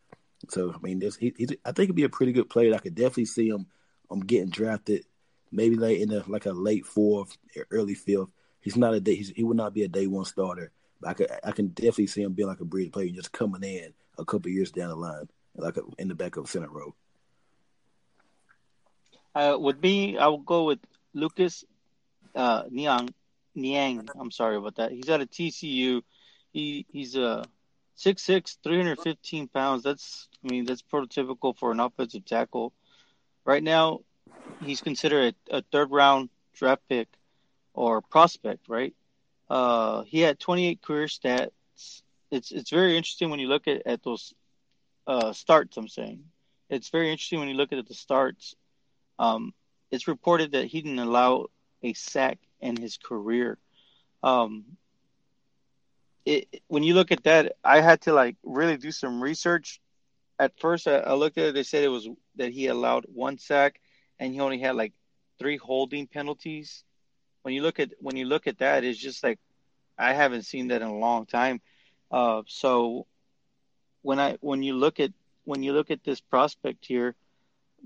So 0.48 0.72
I 0.72 0.78
mean, 0.80 1.00
this 1.00 1.16
he, 1.16 1.34
he's, 1.36 1.50
I 1.64 1.72
think 1.72 1.88
he'd 1.88 1.96
be 1.96 2.04
a 2.04 2.08
pretty 2.08 2.30
good 2.30 2.48
player. 2.48 2.72
I 2.72 2.78
could 2.78 2.94
definitely 2.94 3.24
see 3.24 3.48
him 3.48 3.66
i 4.08 4.14
um, 4.14 4.20
getting 4.20 4.50
drafted, 4.50 5.04
maybe 5.50 5.74
like 5.74 5.98
in 5.98 6.12
a 6.12 6.22
like 6.28 6.46
a 6.46 6.52
late 6.52 6.86
fourth, 6.86 7.36
early 7.72 7.94
fifth. 7.94 8.28
He's 8.60 8.76
not 8.76 8.94
a 8.94 9.00
day. 9.00 9.16
he 9.16 9.42
would 9.42 9.56
not 9.56 9.74
be 9.74 9.82
a 9.82 9.88
day 9.88 10.06
one 10.06 10.24
starter. 10.24 10.70
But 11.00 11.10
I 11.10 11.14
could 11.14 11.30
I 11.42 11.50
can 11.50 11.68
definitely 11.68 12.06
see 12.06 12.22
him 12.22 12.34
being 12.34 12.48
like 12.48 12.60
a 12.60 12.64
bridge 12.64 12.92
player, 12.92 13.08
just 13.08 13.32
coming 13.32 13.64
in 13.64 13.92
a 14.18 14.24
couple 14.24 14.52
years 14.52 14.70
down 14.70 14.90
the 14.90 14.94
line, 14.94 15.28
like 15.56 15.78
a, 15.78 15.82
in 15.98 16.06
the 16.06 16.14
back 16.14 16.36
of 16.36 16.48
center 16.48 16.70
row. 16.70 16.94
Uh, 19.36 19.54
would 19.58 19.82
be 19.82 20.16
I 20.16 20.28
would 20.28 20.46
go 20.46 20.64
with 20.64 20.78
Lucas 21.12 21.62
uh, 22.34 22.62
Niang. 22.70 23.10
Niang. 23.54 24.08
I'm 24.18 24.30
sorry 24.30 24.56
about 24.56 24.76
that. 24.76 24.92
He's 24.92 25.10
at 25.10 25.20
a 25.20 25.26
TCU. 25.26 26.00
He 26.54 26.86
he's 26.90 27.16
a 27.16 27.26
uh, 27.26 27.44
6'6", 27.98 28.56
315 28.64 29.48
pounds. 29.48 29.82
That's 29.82 30.28
I 30.42 30.50
mean 30.50 30.64
that's 30.64 30.80
prototypical 30.80 31.54
for 31.54 31.70
an 31.70 31.80
offensive 31.80 32.24
tackle. 32.24 32.72
Right 33.44 33.62
now, 33.62 34.00
he's 34.64 34.80
considered 34.80 35.34
a, 35.50 35.58
a 35.58 35.62
third 35.70 35.90
round 35.90 36.30
draft 36.54 36.88
pick 36.88 37.08
or 37.74 38.00
prospect. 38.00 38.70
Right. 38.70 38.94
Uh, 39.50 40.04
he 40.04 40.20
had 40.20 40.40
28 40.40 40.80
career 40.80 41.08
stats. 41.08 41.50
It's 42.30 42.52
it's 42.52 42.70
very 42.70 42.96
interesting 42.96 43.28
when 43.28 43.40
you 43.40 43.48
look 43.48 43.68
at, 43.68 43.82
at 43.84 44.02
those 44.02 44.32
uh, 45.06 45.34
starts. 45.34 45.76
I'm 45.76 45.88
saying 45.88 46.24
it's 46.70 46.88
very 46.88 47.10
interesting 47.10 47.38
when 47.38 47.50
you 47.50 47.54
look 47.54 47.74
at 47.74 47.86
the 47.86 47.92
starts 47.92 48.54
um, 49.18 49.52
it's 49.90 50.08
reported 50.08 50.52
that 50.52 50.66
he 50.66 50.80
didn't 50.82 50.98
allow 50.98 51.46
a 51.82 51.92
sack 51.94 52.38
in 52.60 52.76
his 52.76 52.96
career. 52.96 53.58
Um, 54.22 54.64
it, 56.24 56.62
when 56.66 56.82
you 56.82 56.94
look 56.94 57.12
at 57.12 57.24
that, 57.24 57.56
I 57.64 57.80
had 57.80 58.02
to 58.02 58.12
like 58.12 58.36
really 58.42 58.76
do 58.76 58.90
some 58.90 59.22
research. 59.22 59.80
At 60.38 60.58
first, 60.58 60.86
I, 60.88 60.96
I 60.98 61.14
looked 61.14 61.38
at 61.38 61.48
it. 61.48 61.54
They 61.54 61.62
said 61.62 61.84
it 61.84 61.88
was 61.88 62.08
that 62.36 62.52
he 62.52 62.66
allowed 62.66 63.06
one 63.12 63.38
sack, 63.38 63.80
and 64.18 64.32
he 64.32 64.40
only 64.40 64.58
had 64.58 64.74
like 64.74 64.92
three 65.38 65.56
holding 65.56 66.06
penalties. 66.06 66.84
When 67.42 67.54
you 67.54 67.62
look 67.62 67.78
at 67.78 67.90
when 68.00 68.16
you 68.16 68.24
look 68.24 68.46
at 68.46 68.58
that, 68.58 68.84
it's 68.84 68.98
just 68.98 69.22
like 69.22 69.38
I 69.96 70.12
haven't 70.12 70.42
seen 70.42 70.68
that 70.68 70.82
in 70.82 70.88
a 70.88 70.98
long 70.98 71.26
time. 71.26 71.60
Uh, 72.10 72.42
so 72.46 73.06
when 74.02 74.18
I 74.18 74.36
when 74.40 74.62
you 74.62 74.74
look 74.74 75.00
at 75.00 75.12
when 75.44 75.62
you 75.62 75.72
look 75.72 75.90
at 75.90 76.02
this 76.04 76.20
prospect 76.20 76.84
here, 76.86 77.14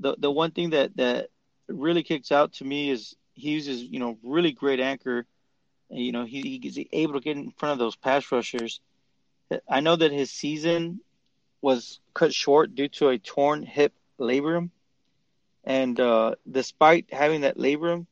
the 0.01 0.17
the 0.19 0.31
one 0.31 0.51
thing 0.51 0.71
that 0.71 0.97
that 0.97 1.29
really 1.69 2.03
kicks 2.03 2.33
out 2.33 2.55
to 2.55 2.65
me 2.65 2.91
is 2.91 3.15
he 3.35 3.51
uses 3.51 3.83
you 3.83 4.01
know 4.01 4.19
really 4.23 4.53
great 4.53 4.81
anchor. 4.81 5.27
You 5.91 6.13
know 6.13 6.25
he 6.25 6.59
he's 6.63 6.79
able 6.93 7.15
to 7.15 7.21
get 7.21 7.37
in 7.37 7.53
front 7.53 7.75
of 7.75 7.79
those 7.79 7.97
pass 7.97 8.31
rushers. 8.33 8.81
I 9.69 9.81
know 9.81 9.97
that 9.97 10.13
his 10.13 10.31
season 10.31 11.01
was 11.61 12.01
cut 12.15 12.33
short 12.33 12.75
due 12.75 12.89
to 12.89 13.09
a 13.09 13.19
torn 13.19 13.63
hip 13.63 13.93
labrum, 14.19 14.71
and 15.65 15.99
uh, 16.01 16.37
despite 16.51 17.13
having 17.13 17.43
that 17.43 17.59
labrum, 17.59 18.07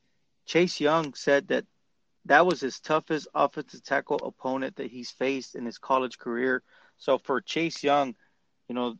Chase 0.46 0.80
Young 0.80 1.14
said 1.14 1.48
that 1.48 1.64
that 2.26 2.44
was 2.46 2.60
his 2.60 2.80
toughest 2.80 3.28
offensive 3.34 3.82
tackle 3.82 4.18
opponent 4.22 4.76
that 4.76 4.90
he's 4.90 5.10
faced 5.10 5.54
in 5.54 5.64
his 5.64 5.78
college 5.78 6.18
career. 6.18 6.62
So 6.98 7.18
for 7.18 7.40
Chase 7.40 7.82
Young, 7.82 8.14
you 8.68 8.74
know, 8.74 8.98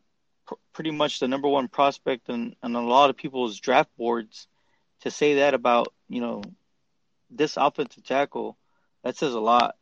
pr- 0.48 0.54
pretty 0.72 0.90
much 0.90 1.20
the 1.20 1.28
number 1.28 1.48
one 1.48 1.68
prospect 1.68 2.28
on, 2.30 2.56
on 2.62 2.74
a 2.74 2.80
lot 2.80 3.10
of 3.10 3.16
people's 3.16 3.60
draft 3.60 3.90
boards. 3.96 4.48
To 5.02 5.12
say 5.12 5.36
that 5.36 5.54
about 5.54 5.94
you 6.08 6.20
know 6.20 6.42
this 7.30 7.56
offensive 7.56 8.02
tackle, 8.02 8.58
that 9.04 9.16
says 9.16 9.34
a 9.34 9.40
lot. 9.40 9.76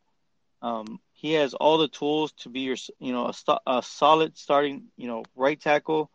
Um, 0.61 1.01
he 1.13 1.33
has 1.35 1.55
all 1.55 1.79
the 1.79 1.89
tools 1.89 2.33
to 2.41 2.51
be 2.51 2.61
your 2.61 2.77
you 2.99 3.13
know 3.13 3.33
a, 3.49 3.59
a 3.67 3.83
solid 3.83 4.37
starting 4.37 4.89
you 4.97 5.09
know 5.09 5.25
right 5.35 5.59
tackle. 5.59 6.11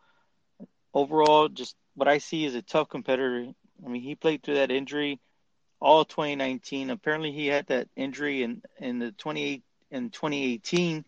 Overall, 0.94 1.48
just 1.50 1.76
what 1.96 2.08
I 2.08 2.20
see 2.20 2.46
is 2.46 2.54
a 2.54 2.62
tough 2.62 2.90
competitor. 2.90 3.48
I 3.84 3.90
mean, 3.90 4.04
he 4.04 4.14
played 4.14 4.44
through 4.44 4.56
that 4.56 4.72
injury 4.72 5.20
all 5.80 6.06
2019. 6.06 6.92
Apparently, 6.92 7.32
he 7.32 7.48
had 7.48 7.66
that 7.68 7.88
injury 7.96 8.44
in 8.44 8.62
in 8.80 9.00
the 9.00 9.12
28 9.14 9.64
in 9.90 10.10
2018 10.12 11.06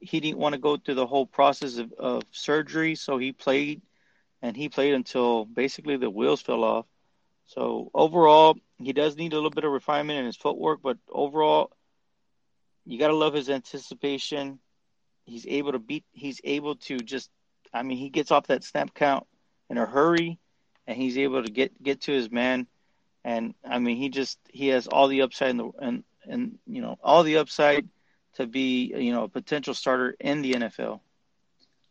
he 0.00 0.20
didn't 0.20 0.38
want 0.38 0.54
to 0.54 0.60
go 0.60 0.76
through 0.76 0.94
the 0.94 1.06
whole 1.06 1.26
process 1.26 1.76
of, 1.78 1.92
of 1.92 2.22
surgery, 2.30 2.94
so 2.94 3.18
he 3.18 3.32
played, 3.32 3.82
and 4.42 4.56
he 4.56 4.68
played 4.68 4.94
until 4.94 5.44
basically 5.44 5.96
the 5.96 6.10
wheels 6.10 6.40
fell 6.40 6.64
off. 6.64 6.86
So 7.46 7.90
overall, 7.94 8.56
he 8.78 8.92
does 8.92 9.16
need 9.16 9.32
a 9.32 9.36
little 9.36 9.50
bit 9.50 9.64
of 9.64 9.72
refinement 9.72 10.18
in 10.18 10.24
his 10.24 10.36
footwork, 10.36 10.80
but 10.82 10.98
overall, 11.08 11.70
you 12.86 12.98
got 12.98 13.08
to 13.08 13.16
love 13.16 13.34
his 13.34 13.50
anticipation. 13.50 14.58
He's 15.24 15.46
able 15.46 15.72
to 15.72 15.78
beat. 15.78 16.04
He's 16.12 16.40
able 16.44 16.76
to 16.76 16.98
just. 16.98 17.30
I 17.72 17.82
mean, 17.82 17.98
he 17.98 18.08
gets 18.08 18.30
off 18.30 18.48
that 18.48 18.64
snap 18.64 18.94
count 18.94 19.26
in 19.68 19.78
a 19.78 19.86
hurry, 19.86 20.38
and 20.86 20.96
he's 20.96 21.18
able 21.18 21.44
to 21.44 21.50
get 21.50 21.80
get 21.82 22.02
to 22.02 22.12
his 22.12 22.30
man. 22.30 22.66
And 23.24 23.54
I 23.68 23.78
mean, 23.78 23.96
he 23.96 24.08
just 24.08 24.38
he 24.48 24.68
has 24.68 24.86
all 24.86 25.08
the 25.08 25.22
upside 25.22 25.50
in 25.50 25.56
the 25.58 25.70
and 25.78 26.04
and 26.24 26.58
you 26.66 26.80
know 26.80 26.98
all 27.02 27.22
the 27.22 27.36
upside 27.36 27.88
to 28.40 28.46
be 28.46 28.92
you 28.96 29.12
know 29.12 29.24
a 29.24 29.28
potential 29.28 29.74
starter 29.74 30.16
in 30.18 30.42
the 30.42 30.54
NFL. 30.54 31.00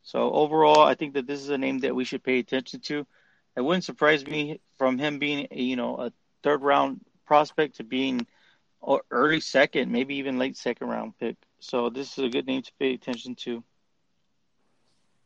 So 0.04 0.32
overall, 0.32 0.82
I 0.82 0.96
think 0.96 1.14
that 1.14 1.28
this 1.28 1.40
is 1.40 1.50
a 1.50 1.58
name 1.58 1.80
that 1.80 1.96
we 1.96 2.06
should 2.06 2.24
pay 2.24 2.40
attention 2.40 2.80
to. 2.82 3.06
It 3.56 3.62
wouldn't 3.62 3.84
surprise 3.84 4.26
me 4.26 4.60
from 4.78 4.98
him 4.98 5.20
being 5.20 5.48
you 5.52 5.76
know 5.76 5.96
a 5.98 6.12
third 6.44 6.62
round 6.62 7.02
prospect 7.26 7.78
to 7.78 7.84
being 7.84 8.26
early 9.12 9.40
second, 9.40 9.92
maybe 9.92 10.16
even 10.16 10.40
late 10.40 10.58
second 10.58 10.88
round 10.88 11.18
pick. 11.20 11.36
So 11.60 11.90
this 11.90 12.18
is 12.18 12.24
a 12.24 12.30
good 12.30 12.48
name 12.48 12.62
to 12.62 12.72
pay 12.80 12.94
attention 12.94 13.36
to. 13.36 13.64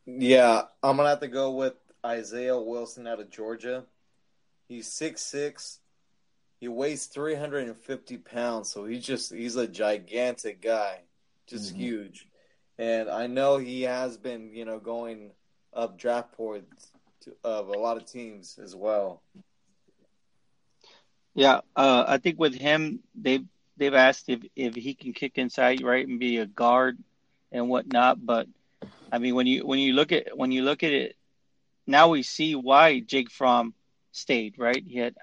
Yeah, 0.06 0.62
I'm 0.82 0.96
gonna 0.96 1.08
have 1.08 1.20
to 1.20 1.28
go 1.28 1.52
with 1.52 1.74
Isaiah 2.04 2.58
Wilson 2.58 3.06
out 3.06 3.20
of 3.20 3.30
Georgia. 3.30 3.84
He's 4.68 4.86
six 4.86 5.22
six, 5.22 5.80
he 6.60 6.68
weighs 6.68 7.06
350 7.06 8.16
pounds, 8.18 8.70
so 8.70 8.86
he's 8.86 9.04
just 9.04 9.32
he's 9.32 9.56
a 9.56 9.68
gigantic 9.68 10.62
guy, 10.62 11.00
just 11.46 11.72
mm-hmm. 11.72 11.82
huge. 11.82 12.28
And 12.78 13.08
I 13.08 13.26
know 13.26 13.58
he 13.58 13.82
has 13.82 14.16
been, 14.16 14.52
you 14.52 14.64
know, 14.64 14.78
going 14.78 15.30
up 15.72 15.98
draft 15.98 16.36
boards 16.36 16.92
to, 17.22 17.34
of 17.44 17.68
a 17.68 17.72
lot 17.72 17.96
of 17.96 18.06
teams 18.06 18.58
as 18.62 18.74
well. 18.74 19.22
Yeah, 21.34 21.60
uh, 21.74 22.04
I 22.06 22.18
think 22.18 22.38
with 22.38 22.54
him, 22.54 23.00
they've 23.14 23.44
they've 23.76 23.94
asked 23.94 24.28
if 24.28 24.40
if 24.54 24.74
he 24.74 24.94
can 24.94 25.12
kick 25.12 25.36
inside 25.36 25.82
right 25.82 26.06
and 26.06 26.20
be 26.20 26.38
a 26.38 26.46
guard 26.46 26.98
and 27.50 27.68
whatnot. 27.68 28.24
But 28.24 28.46
I 29.10 29.18
mean, 29.18 29.34
when 29.34 29.46
you 29.46 29.66
when 29.66 29.80
you 29.80 29.94
look 29.94 30.12
at 30.12 30.36
when 30.36 30.52
you 30.52 30.62
look 30.62 30.82
at 30.82 30.92
it, 30.92 31.16
now 31.86 32.08
we 32.08 32.22
see 32.22 32.54
why 32.54 33.00
Jake 33.00 33.30
Fromm 33.30 33.74
stayed. 34.12 34.58
Right, 34.58 34.84
he 34.86 34.98
had 34.98 35.16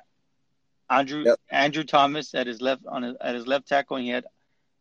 Andrew 0.90 1.24
yep. 1.26 1.40
Andrew 1.50 1.86
Thomas 1.86 2.36
at 2.36 2.46
his 2.46 2.62
left 2.62 2.86
on 2.86 3.04
his, 3.04 3.16
at 3.22 3.36
his 3.36 3.48
left 3.48 3.70
tackle, 3.70 3.96
and 3.96 4.06
he 4.06 4.12
had 4.12 4.26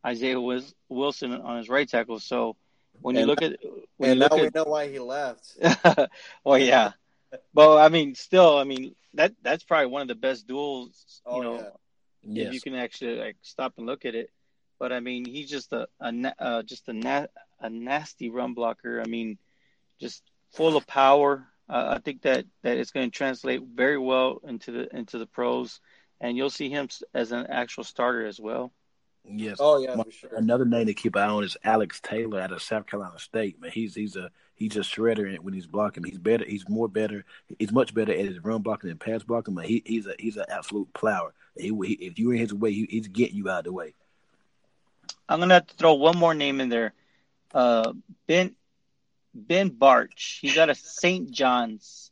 Isaiah 0.05 0.41
Wilson 0.89 1.33
on 1.33 1.59
his 1.59 1.69
right 1.69 1.89
tackle. 1.89 2.19
So 2.21 2.57
when 3.01 3.17
and, 3.17 3.23
you 3.23 3.27
look 3.27 3.43
at 3.43 3.57
when 3.97 4.11
and 4.11 4.21
now 4.21 4.29
we 4.37 4.51
know 4.55 4.65
why 4.65 4.89
he 4.89 4.99
left. 4.99 5.57
well, 6.45 6.59
yeah, 6.59 6.93
but 7.55 7.79
I 7.79 7.89
mean, 7.89 8.15
still, 8.15 8.59
I 8.59 8.65
mean 8.65 8.95
that 9.15 9.33
that's 9.43 9.65
probably 9.65 9.87
one 9.87 10.03
of 10.03 10.09
the 10.09 10.15
best 10.15 10.47
duels. 10.47 11.23
You 11.27 11.33
oh, 11.33 11.43
know, 11.43 11.73
yeah. 12.23 12.49
if 12.49 12.55
you 12.55 12.61
can 12.61 12.75
actually 12.75 13.17
like 13.17 13.37
stop 13.43 13.75
and 13.77 13.87
look 13.87 14.05
at 14.05 14.15
it. 14.15 14.31
But 14.79 14.93
I 14.93 15.01
mean, 15.01 15.27
he's 15.27 15.51
just 15.51 15.73
a, 15.73 15.89
a 16.01 16.35
uh, 16.39 16.63
just 16.63 16.89
a 16.89 16.93
na- 16.95 17.27
a 17.61 17.69
nasty 17.69 18.31
run 18.31 18.55
blocker. 18.55 19.03
I 19.03 19.07
mean, 19.07 19.39
just 20.01 20.23
full 20.53 20.77
of 20.77 20.87
power. 20.87 21.47
Uh, 21.69 21.95
I 21.97 21.99
think 21.99 22.23
that 22.23 22.47
that 22.63 22.79
it's 22.79 22.91
going 22.91 23.11
to 23.11 23.17
translate 23.17 23.63
very 23.63 23.99
well 23.99 24.41
into 24.45 24.73
the 24.73 24.97
into 24.97 25.19
the 25.19 25.27
pros 25.27 25.81
and 26.21 26.37
you'll 26.37 26.51
see 26.51 26.69
him 26.69 26.89
as 27.15 27.33
an 27.33 27.47
actual 27.49 27.85
starter 27.85 28.27
as 28.27 28.39
well. 28.39 28.73
Yes. 29.25 29.59
Oh 29.61 29.79
yeah, 29.79 29.95
for 29.97 30.11
sure. 30.11 30.31
Another 30.37 30.65
name 30.65 30.87
to 30.87 30.95
keep 30.95 31.15
an 31.15 31.23
eye 31.23 31.29
on 31.29 31.45
is 31.45 31.57
Alex 31.63 32.01
Taylor 32.01 32.41
out 32.41 32.53
of 32.53 32.63
South 32.63 32.87
Carolina 32.87 33.19
State. 33.19 33.61
Man, 33.61 33.71
he's 33.71 33.95
he's 33.95 34.17
a 34.17 34.31
he's 34.55 34.77
a 34.77 34.81
shredder 34.81 35.39
when 35.39 35.55
he's 35.55 35.67
blocking. 35.67 36.05
He's 36.05 36.19
better. 36.19 36.45
He's 36.45 36.69
more 36.69 36.89
better. 36.89 37.25
He's 37.59 37.73
much 37.73 37.95
better 37.95 38.13
at 38.13 38.19
his 38.19 38.43
run 38.43 38.63
blocking 38.63 38.89
than 38.89 38.99
pass 38.99 39.23
blocking. 39.23 39.55
But 39.55 39.67
he, 39.67 39.83
he's 39.85 40.07
a 40.07 40.15
he's 40.19 40.37
an 40.37 40.47
absolute 40.49 40.93
plower. 40.95 41.35
He, 41.57 41.69
he, 41.69 41.93
if 41.95 42.19
you're 42.19 42.35
in 42.35 42.41
his 42.41 42.55
way, 42.55 42.73
he, 42.73 42.87
he's 42.89 43.09
getting 43.09 43.37
you 43.37 43.49
out 43.49 43.61
of 43.61 43.65
the 43.65 43.73
way. 43.73 43.95
I'm 45.29 45.41
gonna 45.41 45.55
have 45.55 45.67
to 45.67 45.77
throw 45.77 45.95
one 45.95 46.17
more 46.17 46.35
name 46.35 46.61
in 46.61 46.69
there. 46.69 46.95
Uh, 47.53 47.93
ben 48.27 48.57
Ben 49.35 49.71
Bartch. 49.71 50.41
He's 50.41 50.59
out 50.59 50.71
of 50.71 50.79
St. 50.79 51.31
John's 51.31 52.11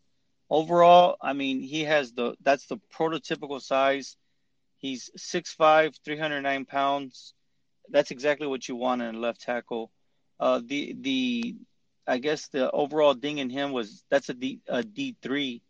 overall, 0.51 1.17
I 1.21 1.33
mean, 1.33 1.61
he 1.61 1.85
has 1.85 2.13
the 2.13 2.35
that's 2.43 2.67
the 2.67 2.79
prototypical 2.95 3.61
size. 3.61 4.17
He's 4.79 5.11
6'5", 5.19 5.97
309 6.05 6.65
pounds. 6.65 7.35
That's 7.91 8.11
exactly 8.11 8.47
what 8.47 8.69
you 8.69 8.77
want 8.77 9.03
in 9.03 9.15
a 9.15 9.19
left 9.19 9.41
tackle. 9.41 9.91
Uh, 10.39 10.61
the 10.65 10.95
the 11.01 11.57
I 12.07 12.19
guess 12.19 12.49
the 12.49 12.71
overall 12.71 13.15
ding 13.15 13.39
in 13.39 13.51
him 13.51 13.73
was 13.73 14.05
that's 14.09 14.29
a 14.29 14.35
D 14.35 14.61
a 14.69 14.83
D 14.85 15.17
three 15.21 15.63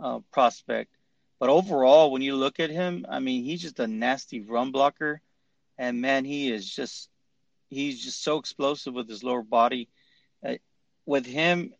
uh, 0.00 0.20
prospect, 0.32 0.94
but 1.40 1.48
overall 1.48 2.12
when 2.12 2.22
you 2.22 2.36
look 2.36 2.60
at 2.60 2.70
him, 2.70 3.06
I 3.08 3.18
mean 3.18 3.44
he's 3.44 3.62
just 3.62 3.80
a 3.80 3.88
nasty 3.88 4.40
run 4.40 4.70
blocker, 4.70 5.20
and 5.76 6.00
man 6.00 6.24
he 6.24 6.52
is 6.52 6.68
just 6.68 7.10
he's 7.70 8.04
just 8.04 8.22
so 8.22 8.38
explosive 8.38 8.94
with 8.94 9.08
his 9.08 9.24
lower 9.24 9.42
body. 9.42 9.88
Uh, 10.46 10.54
with 11.06 11.26
him, 11.26 11.74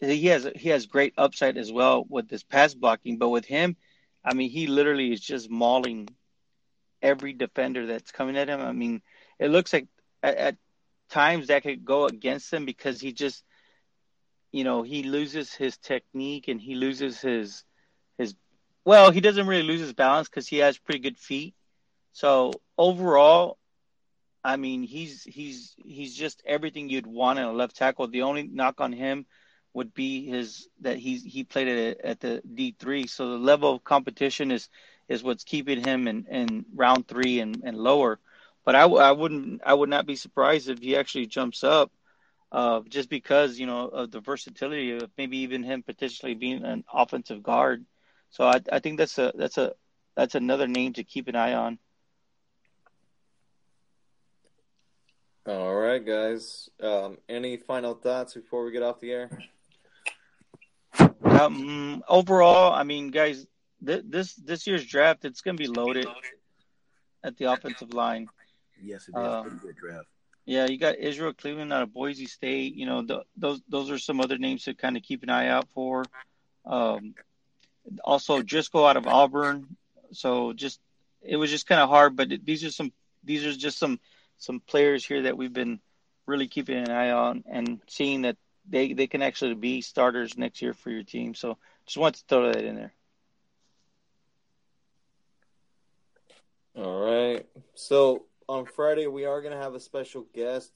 he 0.00 0.26
has 0.26 0.48
he 0.54 0.68
has 0.68 0.86
great 0.86 1.14
upside 1.18 1.56
as 1.56 1.72
well 1.72 2.04
with 2.08 2.30
his 2.30 2.44
pass 2.44 2.74
blocking, 2.74 3.18
but 3.18 3.30
with 3.30 3.46
him, 3.46 3.76
I 4.24 4.34
mean 4.34 4.50
he 4.50 4.66
literally 4.66 5.12
is 5.12 5.20
just 5.20 5.50
mauling 5.50 6.08
every 7.02 7.32
defender 7.32 7.86
that's 7.86 8.12
coming 8.12 8.36
at 8.36 8.48
him. 8.48 8.60
I 8.60 8.72
mean 8.72 9.02
it 9.38 9.50
looks 9.50 9.72
like 9.72 9.86
at, 10.22 10.36
at 10.36 10.56
times 11.10 11.48
that 11.48 11.62
could 11.62 11.84
go 11.84 12.06
against 12.06 12.52
him 12.52 12.64
because 12.64 13.00
he 13.00 13.12
just 13.12 13.44
you 14.52 14.64
know 14.64 14.82
he 14.82 15.02
loses 15.02 15.52
his 15.52 15.76
technique 15.76 16.48
and 16.48 16.60
he 16.60 16.74
loses 16.74 17.20
his 17.20 17.64
his 18.18 18.34
well 18.84 19.10
he 19.10 19.20
doesn't 19.20 19.46
really 19.46 19.62
lose 19.64 19.80
his 19.80 19.92
balance 19.92 20.28
because 20.28 20.46
he 20.46 20.58
has 20.58 20.78
pretty 20.78 21.00
good 21.00 21.18
feet 21.18 21.54
so 22.12 22.52
overall 22.78 23.58
i 24.44 24.56
mean 24.56 24.82
he's 24.82 25.24
he's 25.24 25.74
he's 25.84 26.14
just 26.14 26.42
everything 26.46 26.88
you'd 26.88 27.06
want 27.06 27.38
in 27.38 27.44
a 27.44 27.52
left 27.52 27.76
tackle 27.76 28.06
the 28.06 28.22
only 28.22 28.44
knock 28.44 28.80
on 28.80 28.92
him 28.92 29.26
would 29.74 29.92
be 29.92 30.26
his 30.26 30.68
that 30.80 30.96
he's 30.96 31.22
he 31.22 31.44
played 31.44 31.68
at, 31.68 32.00
at 32.04 32.20
the 32.20 32.40
d3 32.54 33.08
so 33.08 33.30
the 33.30 33.38
level 33.38 33.74
of 33.74 33.84
competition 33.84 34.50
is 34.50 34.68
is 35.08 35.22
what's 35.22 35.44
keeping 35.44 35.84
him 35.84 36.08
in 36.08 36.26
in 36.30 36.64
round 36.74 37.06
three 37.06 37.40
and, 37.40 37.62
and 37.64 37.76
lower 37.76 38.18
but 38.64 38.74
I, 38.74 38.84
I 38.84 39.12
wouldn't 39.12 39.60
I 39.64 39.74
would 39.74 39.90
not 39.90 40.06
be 40.06 40.16
surprised 40.16 40.68
if 40.68 40.78
he 40.78 40.96
actually 40.96 41.26
jumps 41.26 41.62
up, 41.62 41.92
uh, 42.50 42.80
just 42.88 43.10
because 43.10 43.58
you 43.58 43.66
know 43.66 43.88
of 43.88 44.10
the 44.10 44.20
versatility 44.20 44.92
of 44.96 45.10
maybe 45.18 45.38
even 45.38 45.62
him 45.62 45.82
potentially 45.82 46.34
being 46.34 46.64
an 46.64 46.84
offensive 46.92 47.42
guard. 47.42 47.84
So 48.30 48.44
I, 48.44 48.60
I 48.72 48.78
think 48.78 48.98
that's 48.98 49.18
a 49.18 49.32
that's 49.36 49.58
a 49.58 49.74
that's 50.16 50.34
another 50.34 50.66
name 50.66 50.94
to 50.94 51.04
keep 51.04 51.28
an 51.28 51.36
eye 51.36 51.54
on. 51.54 51.78
All 55.46 55.74
right, 55.74 56.04
guys. 56.04 56.70
Um, 56.82 57.18
any 57.28 57.58
final 57.58 57.94
thoughts 57.94 58.32
before 58.32 58.64
we 58.64 58.72
get 58.72 58.82
off 58.82 58.98
the 59.00 59.12
air? 59.12 59.30
Um, 61.40 62.04
overall, 62.08 62.72
I 62.72 62.84
mean, 62.84 63.10
guys, 63.10 63.46
th- 63.84 64.04
this 64.06 64.34
this 64.34 64.66
year's 64.66 64.84
draft 64.84 65.24
it's 65.24 65.40
going 65.40 65.56
to 65.56 65.62
be 65.62 65.68
loaded 65.68 66.06
at 67.22 67.36
the 67.36 67.52
offensive 67.52 67.94
line. 67.94 68.28
Yes, 68.82 69.08
it 69.08 69.12
is. 69.12 69.16
Um, 69.16 69.42
Pretty 69.42 69.58
good 69.58 69.76
draft. 69.76 70.08
Yeah, 70.46 70.66
you 70.66 70.78
got 70.78 70.96
Ezra 70.98 71.32
Cleveland 71.32 71.72
out 71.72 71.82
of 71.82 71.94
Boise 71.94 72.26
State. 72.26 72.74
You 72.74 72.86
know, 72.86 73.24
those 73.36 73.62
those 73.68 73.90
are 73.90 73.98
some 73.98 74.20
other 74.20 74.38
names 74.38 74.64
to 74.64 74.74
kind 74.74 74.96
of 74.96 75.02
keep 75.02 75.22
an 75.22 75.30
eye 75.30 75.48
out 75.48 75.68
for. 75.70 76.04
Um, 76.66 77.14
also, 78.02 78.42
Driscoll 78.42 78.86
out 78.86 78.96
of 78.96 79.06
Auburn. 79.06 79.76
So 80.12 80.52
just 80.52 80.80
it 81.22 81.36
was 81.36 81.50
just 81.50 81.66
kind 81.66 81.80
of 81.80 81.88
hard, 81.88 82.16
but 82.16 82.30
it, 82.30 82.44
these 82.44 82.62
are 82.64 82.70
some 82.70 82.92
these 83.24 83.44
are 83.46 83.52
just 83.52 83.78
some 83.78 83.98
some 84.38 84.60
players 84.60 85.04
here 85.04 85.22
that 85.22 85.36
we've 85.36 85.52
been 85.52 85.80
really 86.26 86.48
keeping 86.48 86.76
an 86.76 86.90
eye 86.90 87.10
on 87.10 87.44
and 87.46 87.80
seeing 87.86 88.22
that 88.22 88.36
they 88.68 88.92
they 88.92 89.06
can 89.06 89.22
actually 89.22 89.54
be 89.54 89.80
starters 89.80 90.36
next 90.38 90.62
year 90.62 90.74
for 90.74 90.90
your 90.90 91.02
team. 91.02 91.34
So 91.34 91.58
just 91.86 91.98
wanted 91.98 92.20
to 92.20 92.24
throw 92.28 92.52
that 92.52 92.64
in 92.64 92.76
there. 92.76 92.92
All 96.76 97.00
right. 97.00 97.46
So 97.74 98.24
on 98.48 98.66
Friday 98.66 99.06
we 99.06 99.24
are 99.26 99.40
going 99.40 99.54
to 99.54 99.62
have 99.62 99.74
a 99.74 99.80
special 99.80 100.26
guest. 100.34 100.72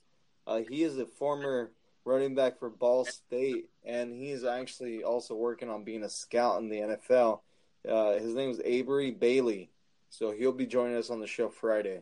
Uh, 0.46 0.60
he 0.68 0.82
is 0.82 0.98
a 0.98 1.06
former 1.06 1.70
running 2.04 2.34
back 2.34 2.58
for 2.58 2.70
Ball 2.70 3.04
State, 3.04 3.68
and 3.84 4.12
he 4.12 4.30
is 4.30 4.44
actually 4.44 5.02
also 5.02 5.34
working 5.34 5.68
on 5.68 5.84
being 5.84 6.04
a 6.04 6.08
scout 6.08 6.60
in 6.60 6.68
the 6.68 6.76
NFL. 6.76 7.40
Uh, 7.88 8.12
his 8.14 8.34
name 8.34 8.50
is 8.50 8.60
Avery 8.64 9.10
Bailey, 9.10 9.70
so 10.08 10.32
he'll 10.32 10.52
be 10.52 10.66
joining 10.66 10.96
us 10.96 11.10
on 11.10 11.20
the 11.20 11.26
show 11.26 11.48
Friday. 11.48 12.00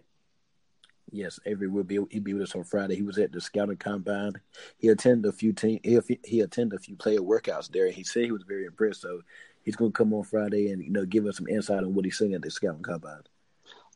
Yes, 1.13 1.39
Avery 1.47 1.69
will 1.69 1.85
be. 1.85 1.95
He'll 2.11 2.23
be 2.23 2.35
with 2.35 2.43
us 2.43 2.55
on 2.57 2.65
Friday. 2.65 2.97
He 2.97 3.03
was 3.03 3.19
at 3.19 3.33
the 3.33 3.41
scouting 3.41 3.77
combine. 3.77 4.33
He 4.79 4.89
attended 4.89 5.29
a 5.29 5.33
few 5.33 5.53
team. 5.53 5.81
He, 5.83 6.01
he 6.25 6.41
attended 6.41 6.79
a 6.79 6.83
few 6.83 6.97
player 6.97 7.21
workouts 7.21 7.71
there. 7.71 7.91
He 7.91 8.03
said 8.03 8.25
he 8.25 8.33
was 8.33 8.43
very 8.43 8.65
impressed. 8.65 9.03
So 9.03 9.23
he's 9.63 9.77
going 9.77 9.93
to 9.93 9.97
come 9.97 10.13
on 10.13 10.25
Friday 10.25 10.73
and 10.73 10.83
you 10.83 10.91
know 10.91 11.05
give 11.05 11.27
us 11.27 11.37
some 11.37 11.49
insight 11.49 11.85
on 11.85 11.95
what 11.95 12.05
he's 12.05 12.19
seeing 12.19 12.35
at 12.35 12.43
the 12.43 12.51
scouting 12.51 12.83
combine 12.83 13.23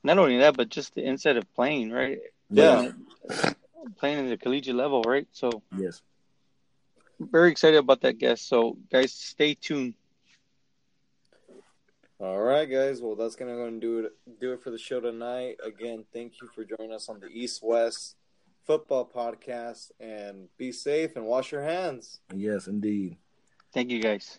not 0.02 0.18
only 0.18 0.38
that, 0.38 0.56
but 0.56 0.68
just 0.68 0.94
the 0.94 1.04
inside 1.04 1.36
of 1.36 1.52
playing, 1.54 1.90
right? 1.90 2.18
Yeah. 2.50 2.92
Playing 3.98 4.18
at 4.24 4.28
the 4.28 4.36
collegiate 4.36 4.76
level, 4.76 5.02
right? 5.02 5.26
So 5.32 5.62
yes, 5.76 6.02
very 7.18 7.50
excited 7.50 7.78
about 7.78 8.00
that 8.02 8.18
guest. 8.18 8.48
So 8.48 8.76
guys, 8.90 9.12
stay 9.12 9.54
tuned. 9.54 9.94
All 12.22 12.42
right, 12.42 12.70
guys. 12.70 13.00
Well, 13.00 13.14
that's 13.16 13.34
gonna 13.34 13.54
go 13.54 13.64
and 13.64 13.80
do 13.80 14.00
it. 14.00 14.12
Do 14.42 14.52
it 14.52 14.62
for 14.62 14.70
the 14.70 14.76
show 14.76 15.00
tonight. 15.00 15.56
Again, 15.64 16.04
thank 16.12 16.34
you 16.42 16.48
for 16.54 16.64
joining 16.64 16.92
us 16.92 17.08
on 17.08 17.18
the 17.18 17.28
East 17.28 17.62
West 17.62 18.16
Football 18.66 19.10
Podcast. 19.10 19.90
And 19.98 20.48
be 20.58 20.70
safe 20.70 21.16
and 21.16 21.24
wash 21.24 21.50
your 21.50 21.62
hands. 21.62 22.20
Yes, 22.34 22.66
indeed. 22.66 23.16
Thank 23.72 23.90
you, 23.90 24.02
guys. 24.02 24.38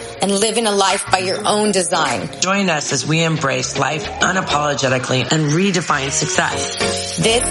and 0.21 0.31
living 0.31 0.67
a 0.67 0.71
life 0.71 1.09
by 1.11 1.19
your 1.19 1.45
own 1.47 1.71
design. 1.71 2.29
Join 2.39 2.69
us 2.69 2.93
as 2.93 3.05
we 3.05 3.23
embrace 3.23 3.77
life 3.77 4.03
unapologetically 4.03 5.21
and 5.31 5.51
redefine 5.51 6.11
success. 6.11 7.17
This 7.17 7.43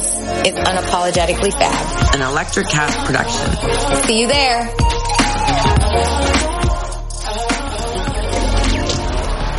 is 0.46 0.54
Unapologetically 0.54 1.52
Fab, 1.52 2.14
an 2.14 2.20
Electricast 2.20 3.04
production. 3.04 4.04
See 4.06 4.20
you 4.20 4.28
there. 4.28 4.70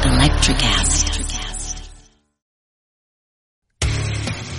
Electricast. 0.04 1.10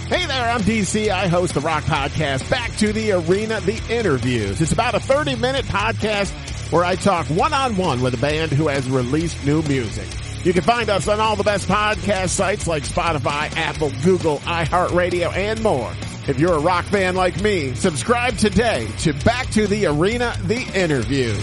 Hey 0.09 0.27
there, 0.27 0.51
I'm 0.51 0.61
DC. 0.61 1.09
I 1.09 1.27
host 1.27 1.55
the 1.55 1.61
Rock 1.61 1.85
Podcast, 1.85 2.49
Back 2.51 2.77
to 2.77 2.93
the 2.93 3.13
Arena, 3.13 3.61
The 3.61 3.81
Interviews. 3.89 4.61
It's 4.61 4.73
about 4.73 4.95
a 4.95 5.01
30 5.01 5.37
minute 5.37 5.65
podcast 5.65 6.33
where 6.73 6.85
I 6.85 6.97
talk 6.97 7.27
one 7.27 7.53
on 7.53 7.77
one 7.77 8.01
with 8.01 8.15
a 8.15 8.17
band 8.17 8.51
who 8.51 8.69
has 8.69 8.89
released 8.89 9.45
new 9.45 9.63
music. 9.63 10.09
You 10.43 10.55
can 10.55 10.63
find 10.63 10.89
us 10.89 11.07
on 11.07 11.21
all 11.21 11.37
the 11.37 11.45
best 11.45 11.69
podcast 11.69 12.31
sites 12.31 12.67
like 12.67 12.83
Spotify, 12.85 13.55
Apple, 13.57 13.93
Google, 14.03 14.39
iHeartRadio, 14.39 15.33
and 15.37 15.63
more. 15.63 15.93
If 16.27 16.41
you're 16.41 16.55
a 16.55 16.61
rock 16.61 16.87
fan 16.87 17.15
like 17.15 17.41
me, 17.43 17.75
subscribe 17.75 18.39
today 18.39 18.89
to 19.01 19.13
Back 19.25 19.51
to 19.51 19.67
the 19.67 19.87
Arena, 19.87 20.35
The 20.45 20.63
Interview. 20.75 21.35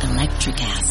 Electricast. 0.00 0.85